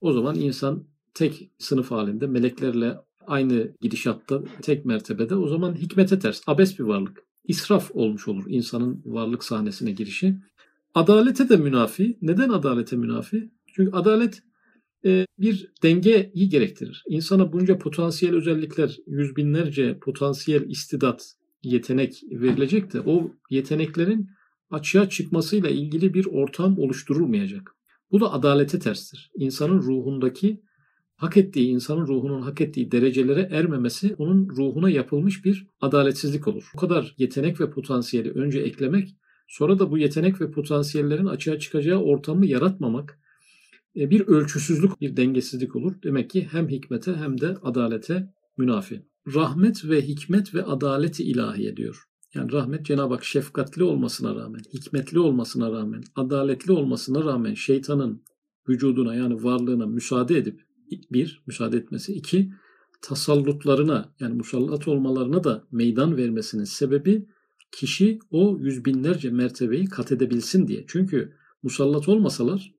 O 0.00 0.12
zaman 0.12 0.34
insan 0.36 0.84
tek 1.14 1.50
sınıf 1.58 1.90
halinde 1.90 2.26
meleklerle 2.26 2.96
aynı 3.26 3.72
gidişatta 3.80 4.42
tek 4.62 4.84
mertebede 4.84 5.36
o 5.36 5.48
zaman 5.48 5.74
hikmete 5.74 6.18
ters, 6.18 6.42
abes 6.46 6.78
bir 6.78 6.84
varlık. 6.84 7.24
İsraf 7.44 7.90
olmuş 7.94 8.28
olur 8.28 8.44
insanın 8.46 9.02
varlık 9.04 9.44
sahnesine 9.44 9.92
girişi. 9.92 10.36
Adalete 10.94 11.48
de 11.48 11.56
münafi. 11.56 12.18
Neden 12.22 12.48
adalete 12.48 12.96
münafi? 12.96 13.50
Çünkü 13.66 13.90
adalet 13.92 14.42
e, 15.04 15.26
bir 15.38 15.72
dengeyi 15.82 16.48
gerektirir. 16.48 17.04
İnsana 17.08 17.52
bunca 17.52 17.78
potansiyel 17.78 18.34
özellikler, 18.34 18.96
yüz 19.06 19.36
binlerce 19.36 19.98
potansiyel 19.98 20.70
istidat, 20.70 21.34
yetenek 21.62 22.22
verilecek 22.30 22.92
de 22.92 23.00
o 23.00 23.30
yeteneklerin 23.50 24.30
açığa 24.72 25.08
çıkmasıyla 25.08 25.70
ilgili 25.70 26.14
bir 26.14 26.26
ortam 26.26 26.78
oluşturulmayacak. 26.78 27.76
Bu 28.10 28.20
da 28.20 28.32
adalete 28.32 28.78
terstir. 28.78 29.30
İnsanın 29.34 29.78
ruhundaki 29.78 30.62
hak 31.16 31.36
ettiği, 31.36 31.68
insanın 31.68 32.06
ruhunun 32.06 32.42
hak 32.42 32.60
ettiği 32.60 32.92
derecelere 32.92 33.48
ermemesi 33.52 34.14
onun 34.18 34.48
ruhuna 34.48 34.90
yapılmış 34.90 35.44
bir 35.44 35.66
adaletsizlik 35.80 36.48
olur. 36.48 36.70
Bu 36.74 36.78
kadar 36.78 37.14
yetenek 37.18 37.60
ve 37.60 37.70
potansiyeli 37.70 38.30
önce 38.30 38.60
eklemek, 38.60 39.16
sonra 39.48 39.78
da 39.78 39.90
bu 39.90 39.98
yetenek 39.98 40.40
ve 40.40 40.50
potansiyellerin 40.50 41.26
açığa 41.26 41.58
çıkacağı 41.58 41.98
ortamı 41.98 42.46
yaratmamak 42.46 43.18
e, 43.96 44.10
bir 44.10 44.20
ölçüsüzlük, 44.20 45.00
bir 45.00 45.16
dengesizlik 45.16 45.76
olur. 45.76 45.94
Demek 46.02 46.30
ki 46.30 46.48
hem 46.50 46.68
hikmete 46.68 47.14
hem 47.14 47.40
de 47.40 47.56
adalete 47.62 48.28
münafi. 48.56 49.02
Rahmet 49.34 49.84
ve 49.84 50.02
hikmet 50.02 50.54
ve 50.54 50.62
adaleti 50.64 51.24
ilahiye 51.24 51.76
diyor. 51.76 52.04
Yani 52.34 52.52
rahmet 52.52 52.86
Cenab-ı 52.86 53.14
Hak 53.14 53.24
şefkatli 53.24 53.82
olmasına 53.82 54.34
rağmen, 54.34 54.60
hikmetli 54.74 55.18
olmasına 55.18 55.72
rağmen, 55.72 56.02
adaletli 56.16 56.72
olmasına 56.72 57.24
rağmen 57.24 57.54
şeytanın 57.54 58.22
vücuduna 58.68 59.14
yani 59.14 59.44
varlığına 59.44 59.86
müsaade 59.86 60.38
edip 60.38 60.60
bir, 61.10 61.42
müsaade 61.46 61.76
etmesi. 61.76 62.12
iki 62.12 62.52
tasallutlarına 63.02 64.14
yani 64.20 64.34
musallat 64.34 64.88
olmalarına 64.88 65.44
da 65.44 65.64
meydan 65.72 66.16
vermesinin 66.16 66.64
sebebi 66.64 67.26
kişi 67.72 68.18
o 68.30 68.58
yüz 68.58 68.84
binlerce 68.84 69.30
mertebeyi 69.30 69.84
kat 69.84 70.12
edebilsin 70.12 70.68
diye. 70.68 70.84
Çünkü 70.88 71.32
musallat 71.62 72.08
olmasalar 72.08 72.74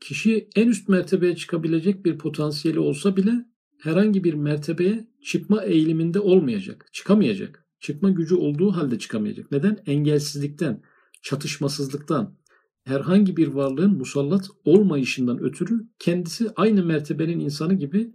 kişi 0.00 0.48
en 0.56 0.68
üst 0.68 0.88
mertebeye 0.88 1.36
çıkabilecek 1.36 2.04
bir 2.04 2.18
potansiyeli 2.18 2.78
olsa 2.78 3.16
bile 3.16 3.46
herhangi 3.80 4.24
bir 4.24 4.34
mertebeye 4.34 5.08
çıkma 5.22 5.64
eğiliminde 5.64 6.20
olmayacak, 6.20 6.88
çıkamayacak. 6.92 7.63
Çıkma 7.84 8.10
gücü 8.10 8.34
olduğu 8.34 8.72
halde 8.72 8.98
çıkamayacak. 8.98 9.52
Neden? 9.52 9.82
Engelsizlikten, 9.86 10.82
çatışmasızlıktan, 11.22 12.38
herhangi 12.84 13.36
bir 13.36 13.48
varlığın 13.48 13.98
musallat 13.98 14.48
olmayışından 14.64 15.38
ötürü 15.38 15.88
kendisi 15.98 16.50
aynı 16.56 16.84
mertebenin 16.84 17.40
insanı 17.40 17.74
gibi 17.74 18.14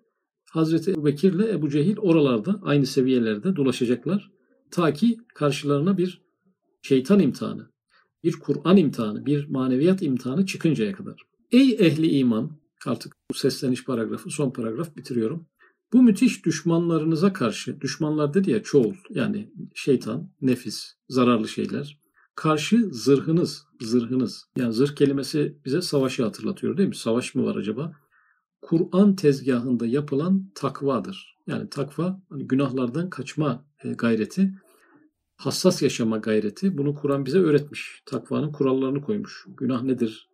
Hazreti 0.51 0.91
Ebu 0.91 1.05
Bekir 1.05 1.33
ile 1.33 1.51
Ebu 1.51 1.69
Cehil 1.69 1.97
oralarda 1.97 2.59
aynı 2.63 2.85
seviyelerde 2.85 3.55
dolaşacaklar. 3.55 4.31
Ta 4.71 4.93
ki 4.93 5.17
karşılarına 5.35 5.97
bir 5.97 6.21
şeytan 6.81 7.19
imtihanı, 7.19 7.71
bir 8.23 8.33
Kur'an 8.33 8.77
imtihanı, 8.77 9.25
bir 9.25 9.49
maneviyat 9.49 10.01
imtihanı 10.01 10.45
çıkıncaya 10.45 10.93
kadar. 10.93 11.21
Ey 11.51 11.77
ehli 11.79 12.07
iman, 12.07 12.51
artık 12.85 13.15
bu 13.31 13.33
sesleniş 13.33 13.85
paragrafı, 13.85 14.29
son 14.29 14.51
paragraf 14.51 14.97
bitiriyorum. 14.97 15.47
Bu 15.93 16.03
müthiş 16.03 16.45
düşmanlarınıza 16.45 17.33
karşı, 17.33 17.81
düşmanlar 17.81 18.33
dedi 18.33 18.51
ya 18.51 18.63
çoğul, 18.63 18.93
yani 19.09 19.53
şeytan, 19.75 20.31
nefis, 20.41 20.93
zararlı 21.09 21.47
şeyler, 21.47 21.99
karşı 22.35 22.89
zırhınız, 22.91 23.65
zırhınız. 23.81 24.45
Yani 24.57 24.73
zırh 24.73 24.95
kelimesi 24.95 25.57
bize 25.65 25.81
savaşı 25.81 26.23
hatırlatıyor 26.23 26.77
değil 26.77 26.89
mi? 26.89 26.95
Savaş 26.95 27.35
mı 27.35 27.45
var 27.45 27.55
acaba? 27.55 27.93
Kur'an 28.61 29.15
tezgahında 29.15 29.85
yapılan 29.85 30.51
takvadır. 30.55 31.35
Yani 31.47 31.69
takva 31.69 32.21
hani 32.29 32.47
günahlardan 32.47 33.09
kaçma 33.09 33.65
e, 33.83 33.91
gayreti, 33.91 34.53
hassas 35.37 35.81
yaşama 35.81 36.17
gayreti. 36.17 36.77
Bunu 36.77 36.95
Kur'an 36.95 37.25
bize 37.25 37.39
öğretmiş. 37.39 38.03
Takvanın 38.05 38.51
kurallarını 38.51 39.01
koymuş. 39.01 39.45
Günah 39.57 39.83
nedir? 39.83 40.29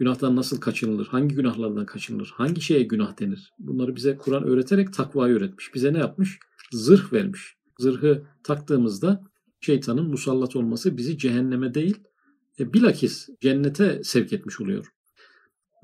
Günahtan 0.00 0.36
nasıl 0.36 0.60
kaçınılır? 0.60 1.06
Hangi 1.06 1.34
günahlardan 1.34 1.86
kaçınılır? 1.86 2.32
Hangi 2.34 2.60
şeye 2.60 2.82
günah 2.82 3.20
denir? 3.20 3.52
Bunları 3.58 3.96
bize 3.96 4.16
Kur'an 4.16 4.44
öğreterek 4.44 4.92
takvayı 4.92 5.34
öğretmiş. 5.34 5.74
Bize 5.74 5.92
ne 5.92 5.98
yapmış? 5.98 6.38
Zırh 6.72 7.12
vermiş. 7.12 7.56
Zırhı 7.78 8.22
taktığımızda 8.44 9.24
şeytanın 9.60 10.10
musallat 10.10 10.56
olması 10.56 10.96
bizi 10.96 11.18
cehenneme 11.18 11.74
değil, 11.74 11.96
e, 12.58 12.72
bilakis 12.72 13.28
cennete 13.40 14.04
sevk 14.04 14.32
etmiş 14.32 14.60
oluyor. 14.60 14.86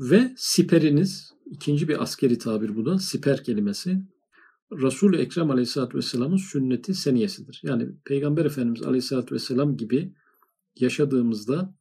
Ve 0.00 0.34
siperiniz, 0.36 1.32
ikinci 1.46 1.88
bir 1.88 2.02
askeri 2.02 2.38
tabir 2.38 2.76
bu 2.76 2.86
da, 2.86 2.98
siper 2.98 3.44
kelimesi, 3.44 4.02
Resul-i 4.72 5.16
Ekrem 5.16 5.50
Aleyhisselatü 5.50 5.98
Vesselam'ın 5.98 6.36
sünneti 6.36 6.94
seniyesidir. 6.94 7.60
Yani 7.64 7.88
Peygamber 8.04 8.44
Efendimiz 8.44 8.82
Aleyhisselatü 8.82 9.34
Vesselam 9.34 9.76
gibi 9.76 10.14
yaşadığımızda 10.76 11.75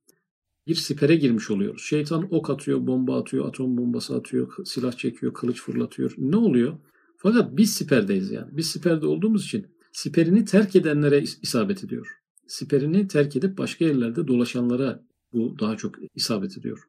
bir 0.68 0.76
sipere 0.76 1.16
girmiş 1.16 1.52
oluyoruz. 1.52 1.82
Şeytan 1.82 2.28
ok 2.32 2.50
atıyor, 2.50 2.88
bomba 2.88 3.22
atıyor, 3.22 3.48
atom 3.48 3.78
bombası 3.78 4.16
atıyor, 4.16 4.66
silah 4.66 4.92
çekiyor, 4.92 5.34
kılıç 5.34 5.62
fırlatıyor. 5.62 6.14
Ne 6.18 6.36
oluyor? 6.36 6.78
Fakat 7.18 7.58
biz 7.58 7.74
siperdeyiz 7.74 8.32
yani. 8.32 8.48
Biz 8.52 8.72
siperde 8.72 9.06
olduğumuz 9.06 9.46
için 9.46 9.68
siperini 9.92 10.46
terk 10.46 10.76
edenlere 10.76 11.22
isabet 11.22 11.84
ediyor. 11.84 12.08
Siperini 12.48 13.08
terk 13.08 13.36
edip 13.36 13.58
başka 13.58 13.86
yerlerde 13.86 14.28
dolaşanlara 14.28 15.04
bu 15.34 15.60
daha 15.60 15.78
çok 15.78 15.96
isabet 16.16 16.58
ediyor. 16.58 16.88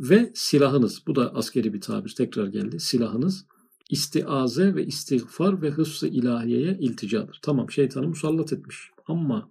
Ve 0.00 0.32
silahınız, 0.34 1.02
bu 1.06 1.14
da 1.14 1.34
askeri 1.34 1.74
bir 1.74 1.80
tabir 1.80 2.14
tekrar 2.16 2.46
geldi. 2.46 2.80
Silahınız 2.80 3.46
istiaze 3.90 4.74
ve 4.74 4.86
istiğfar 4.86 5.62
ve 5.62 5.70
hıfz-ı 5.70 6.08
ilahiyeye 6.08 6.78
ilticadır. 6.80 7.38
Tamam 7.42 7.70
şeytanı 7.70 8.08
musallat 8.08 8.52
etmiş 8.52 8.90
ama 9.06 9.48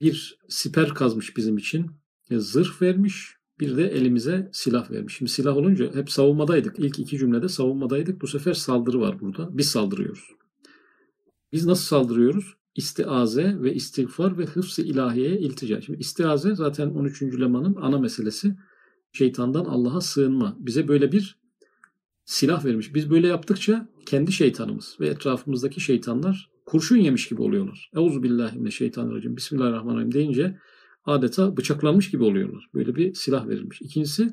bir 0.00 0.38
siper 0.48 0.94
kazmış 0.94 1.36
bizim 1.36 1.56
için. 1.56 1.90
E, 2.30 2.38
zırh 2.38 2.82
vermiş, 2.82 3.36
bir 3.60 3.76
de 3.76 3.88
elimize 3.88 4.50
silah 4.52 4.90
vermiş. 4.90 5.16
Şimdi 5.16 5.30
silah 5.30 5.56
olunca 5.56 5.94
hep 5.94 6.10
savunmadaydık. 6.10 6.78
İlk 6.78 6.98
iki 6.98 7.18
cümlede 7.18 7.48
savunmadaydık. 7.48 8.22
Bu 8.22 8.26
sefer 8.26 8.54
saldırı 8.54 9.00
var 9.00 9.20
burada. 9.20 9.58
Biz 9.58 9.70
saldırıyoruz. 9.70 10.24
Biz 11.52 11.66
nasıl 11.66 11.84
saldırıyoruz? 11.84 12.54
İstiaze 12.74 13.56
ve 13.62 13.74
istiğfar 13.74 14.38
ve 14.38 14.44
hıfz-ı 14.44 14.82
ilahiyeye 14.82 15.38
iltica. 15.38 15.80
Şimdi 15.80 15.98
istiaze 15.98 16.54
zaten 16.54 16.90
13. 16.90 17.22
lemanın 17.22 17.76
ana 17.80 17.98
meselesi. 17.98 18.56
Şeytandan 19.12 19.64
Allah'a 19.64 20.00
sığınma. 20.00 20.56
Bize 20.58 20.88
böyle 20.88 21.12
bir 21.12 21.38
silah 22.24 22.64
vermiş. 22.64 22.94
Biz 22.94 23.10
böyle 23.10 23.26
yaptıkça 23.26 23.88
kendi 24.06 24.32
şeytanımız 24.32 24.96
ve 25.00 25.08
etrafımızdaki 25.08 25.80
şeytanlar 25.80 26.50
kurşun 26.70 26.96
yemiş 26.96 27.28
gibi 27.28 27.42
oluyorlar. 27.42 27.90
Euzubillahimineşşeytanirracim. 27.94 29.36
Bismillahirrahmanirrahim 29.36 30.12
deyince 30.12 30.58
adeta 31.04 31.56
bıçaklanmış 31.56 32.10
gibi 32.10 32.24
oluyorlar. 32.24 32.68
Böyle 32.74 32.94
bir 32.96 33.14
silah 33.14 33.48
verilmiş. 33.48 33.82
İkincisi 33.82 34.30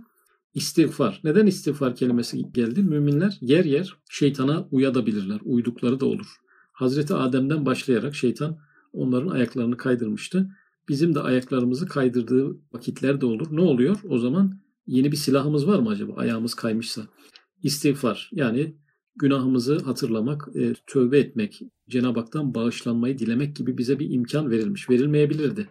istiğfar. 0.54 1.22
Neden 1.24 1.46
istiğfar 1.46 1.96
kelimesi 1.96 2.52
geldi? 2.52 2.84
Müminler 2.84 3.38
yer 3.42 3.66
yer 3.66 3.96
şeytana 4.10 4.68
uyadabilirler. 4.72 5.40
Uydukları 5.44 6.00
da 6.00 6.06
olur. 6.06 6.36
Hazreti 6.72 7.14
Adem'den 7.14 7.66
başlayarak 7.66 8.16
şeytan 8.16 8.58
onların 8.94 9.30
ayaklarını 9.30 9.78
kaydırmıştı. 9.78 10.50
Bizim 10.90 11.16
de 11.16 11.20
ayaklarımızı 11.20 11.88
kaydırdığı 11.88 12.58
vakitler 12.74 13.22
de 13.22 13.26
olur. 13.26 13.48
Ne 13.52 13.62
oluyor? 13.62 14.00
O 14.10 14.18
zaman 14.18 14.60
yeni 14.88 15.12
bir 15.12 15.18
silahımız 15.18 15.68
var 15.68 15.80
mı 15.80 15.90
acaba? 15.90 16.14
Ayağımız 16.16 16.54
kaymışsa. 16.54 17.02
İstiğfar 17.64 18.30
yani 18.34 18.76
günahımızı 19.16 19.80
hatırlamak, 19.80 20.48
e, 20.56 20.74
tövbe 20.88 21.20
etmek, 21.20 21.62
Cenab-ı 21.90 22.20
Hak'tan 22.20 22.54
bağışlanmayı 22.56 23.18
dilemek 23.18 23.56
gibi 23.56 23.78
bize 23.78 24.00
bir 24.00 24.10
imkan 24.10 24.52
verilmiş. 24.52 24.90
Verilmeyebilirdi. 24.90 25.70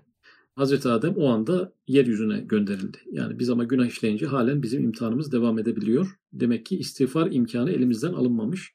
Hazreti 0.55 0.88
Adem 0.88 1.14
o 1.16 1.29
anda 1.29 1.72
yeryüzüne 1.88 2.40
gönderildi. 2.40 2.98
Yani 3.12 3.38
biz 3.38 3.50
ama 3.50 3.64
günah 3.64 3.87
işleyince 3.87 4.26
halen 4.26 4.62
bizim 4.62 4.85
imtihanımız 4.85 5.33
devam 5.33 5.59
edebiliyor. 5.59 6.18
Demek 6.33 6.66
ki 6.66 6.79
istiğfar 6.79 7.31
imkanı 7.33 7.70
elimizden 7.70 8.12
alınmamış 8.12 8.74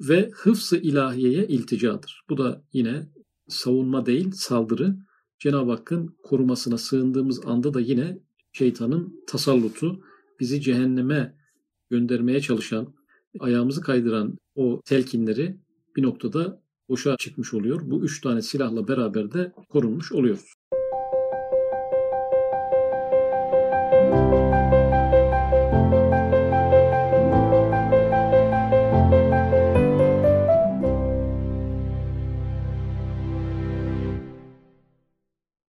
ve 0.00 0.30
hıfz-ı 0.34 0.76
ilahiyeye 0.76 1.46
ilticadır. 1.46 2.24
Bu 2.30 2.38
da 2.38 2.62
yine 2.72 3.06
savunma 3.48 4.06
değil 4.06 4.30
saldırı. 4.34 4.96
Cenab-ı 5.38 5.70
Hakk'ın 5.70 6.16
korumasına 6.22 6.78
sığındığımız 6.78 7.46
anda 7.46 7.74
da 7.74 7.80
yine 7.80 8.18
şeytanın 8.52 9.24
tasallutu 9.26 10.02
bizi 10.40 10.60
cehenneme 10.60 11.34
göndermeye 11.90 12.40
çalışan, 12.40 12.94
ayağımızı 13.38 13.80
kaydıran 13.80 14.38
o 14.54 14.80
telkinleri 14.84 15.56
bir 15.96 16.02
noktada 16.02 16.62
boşa 16.90 17.16
çıkmış 17.16 17.54
oluyor. 17.54 17.80
Bu 17.84 18.04
üç 18.04 18.20
tane 18.20 18.42
silahla 18.42 18.88
beraber 18.88 19.32
de 19.32 19.52
korunmuş 19.68 20.12
oluyoruz. 20.12 20.52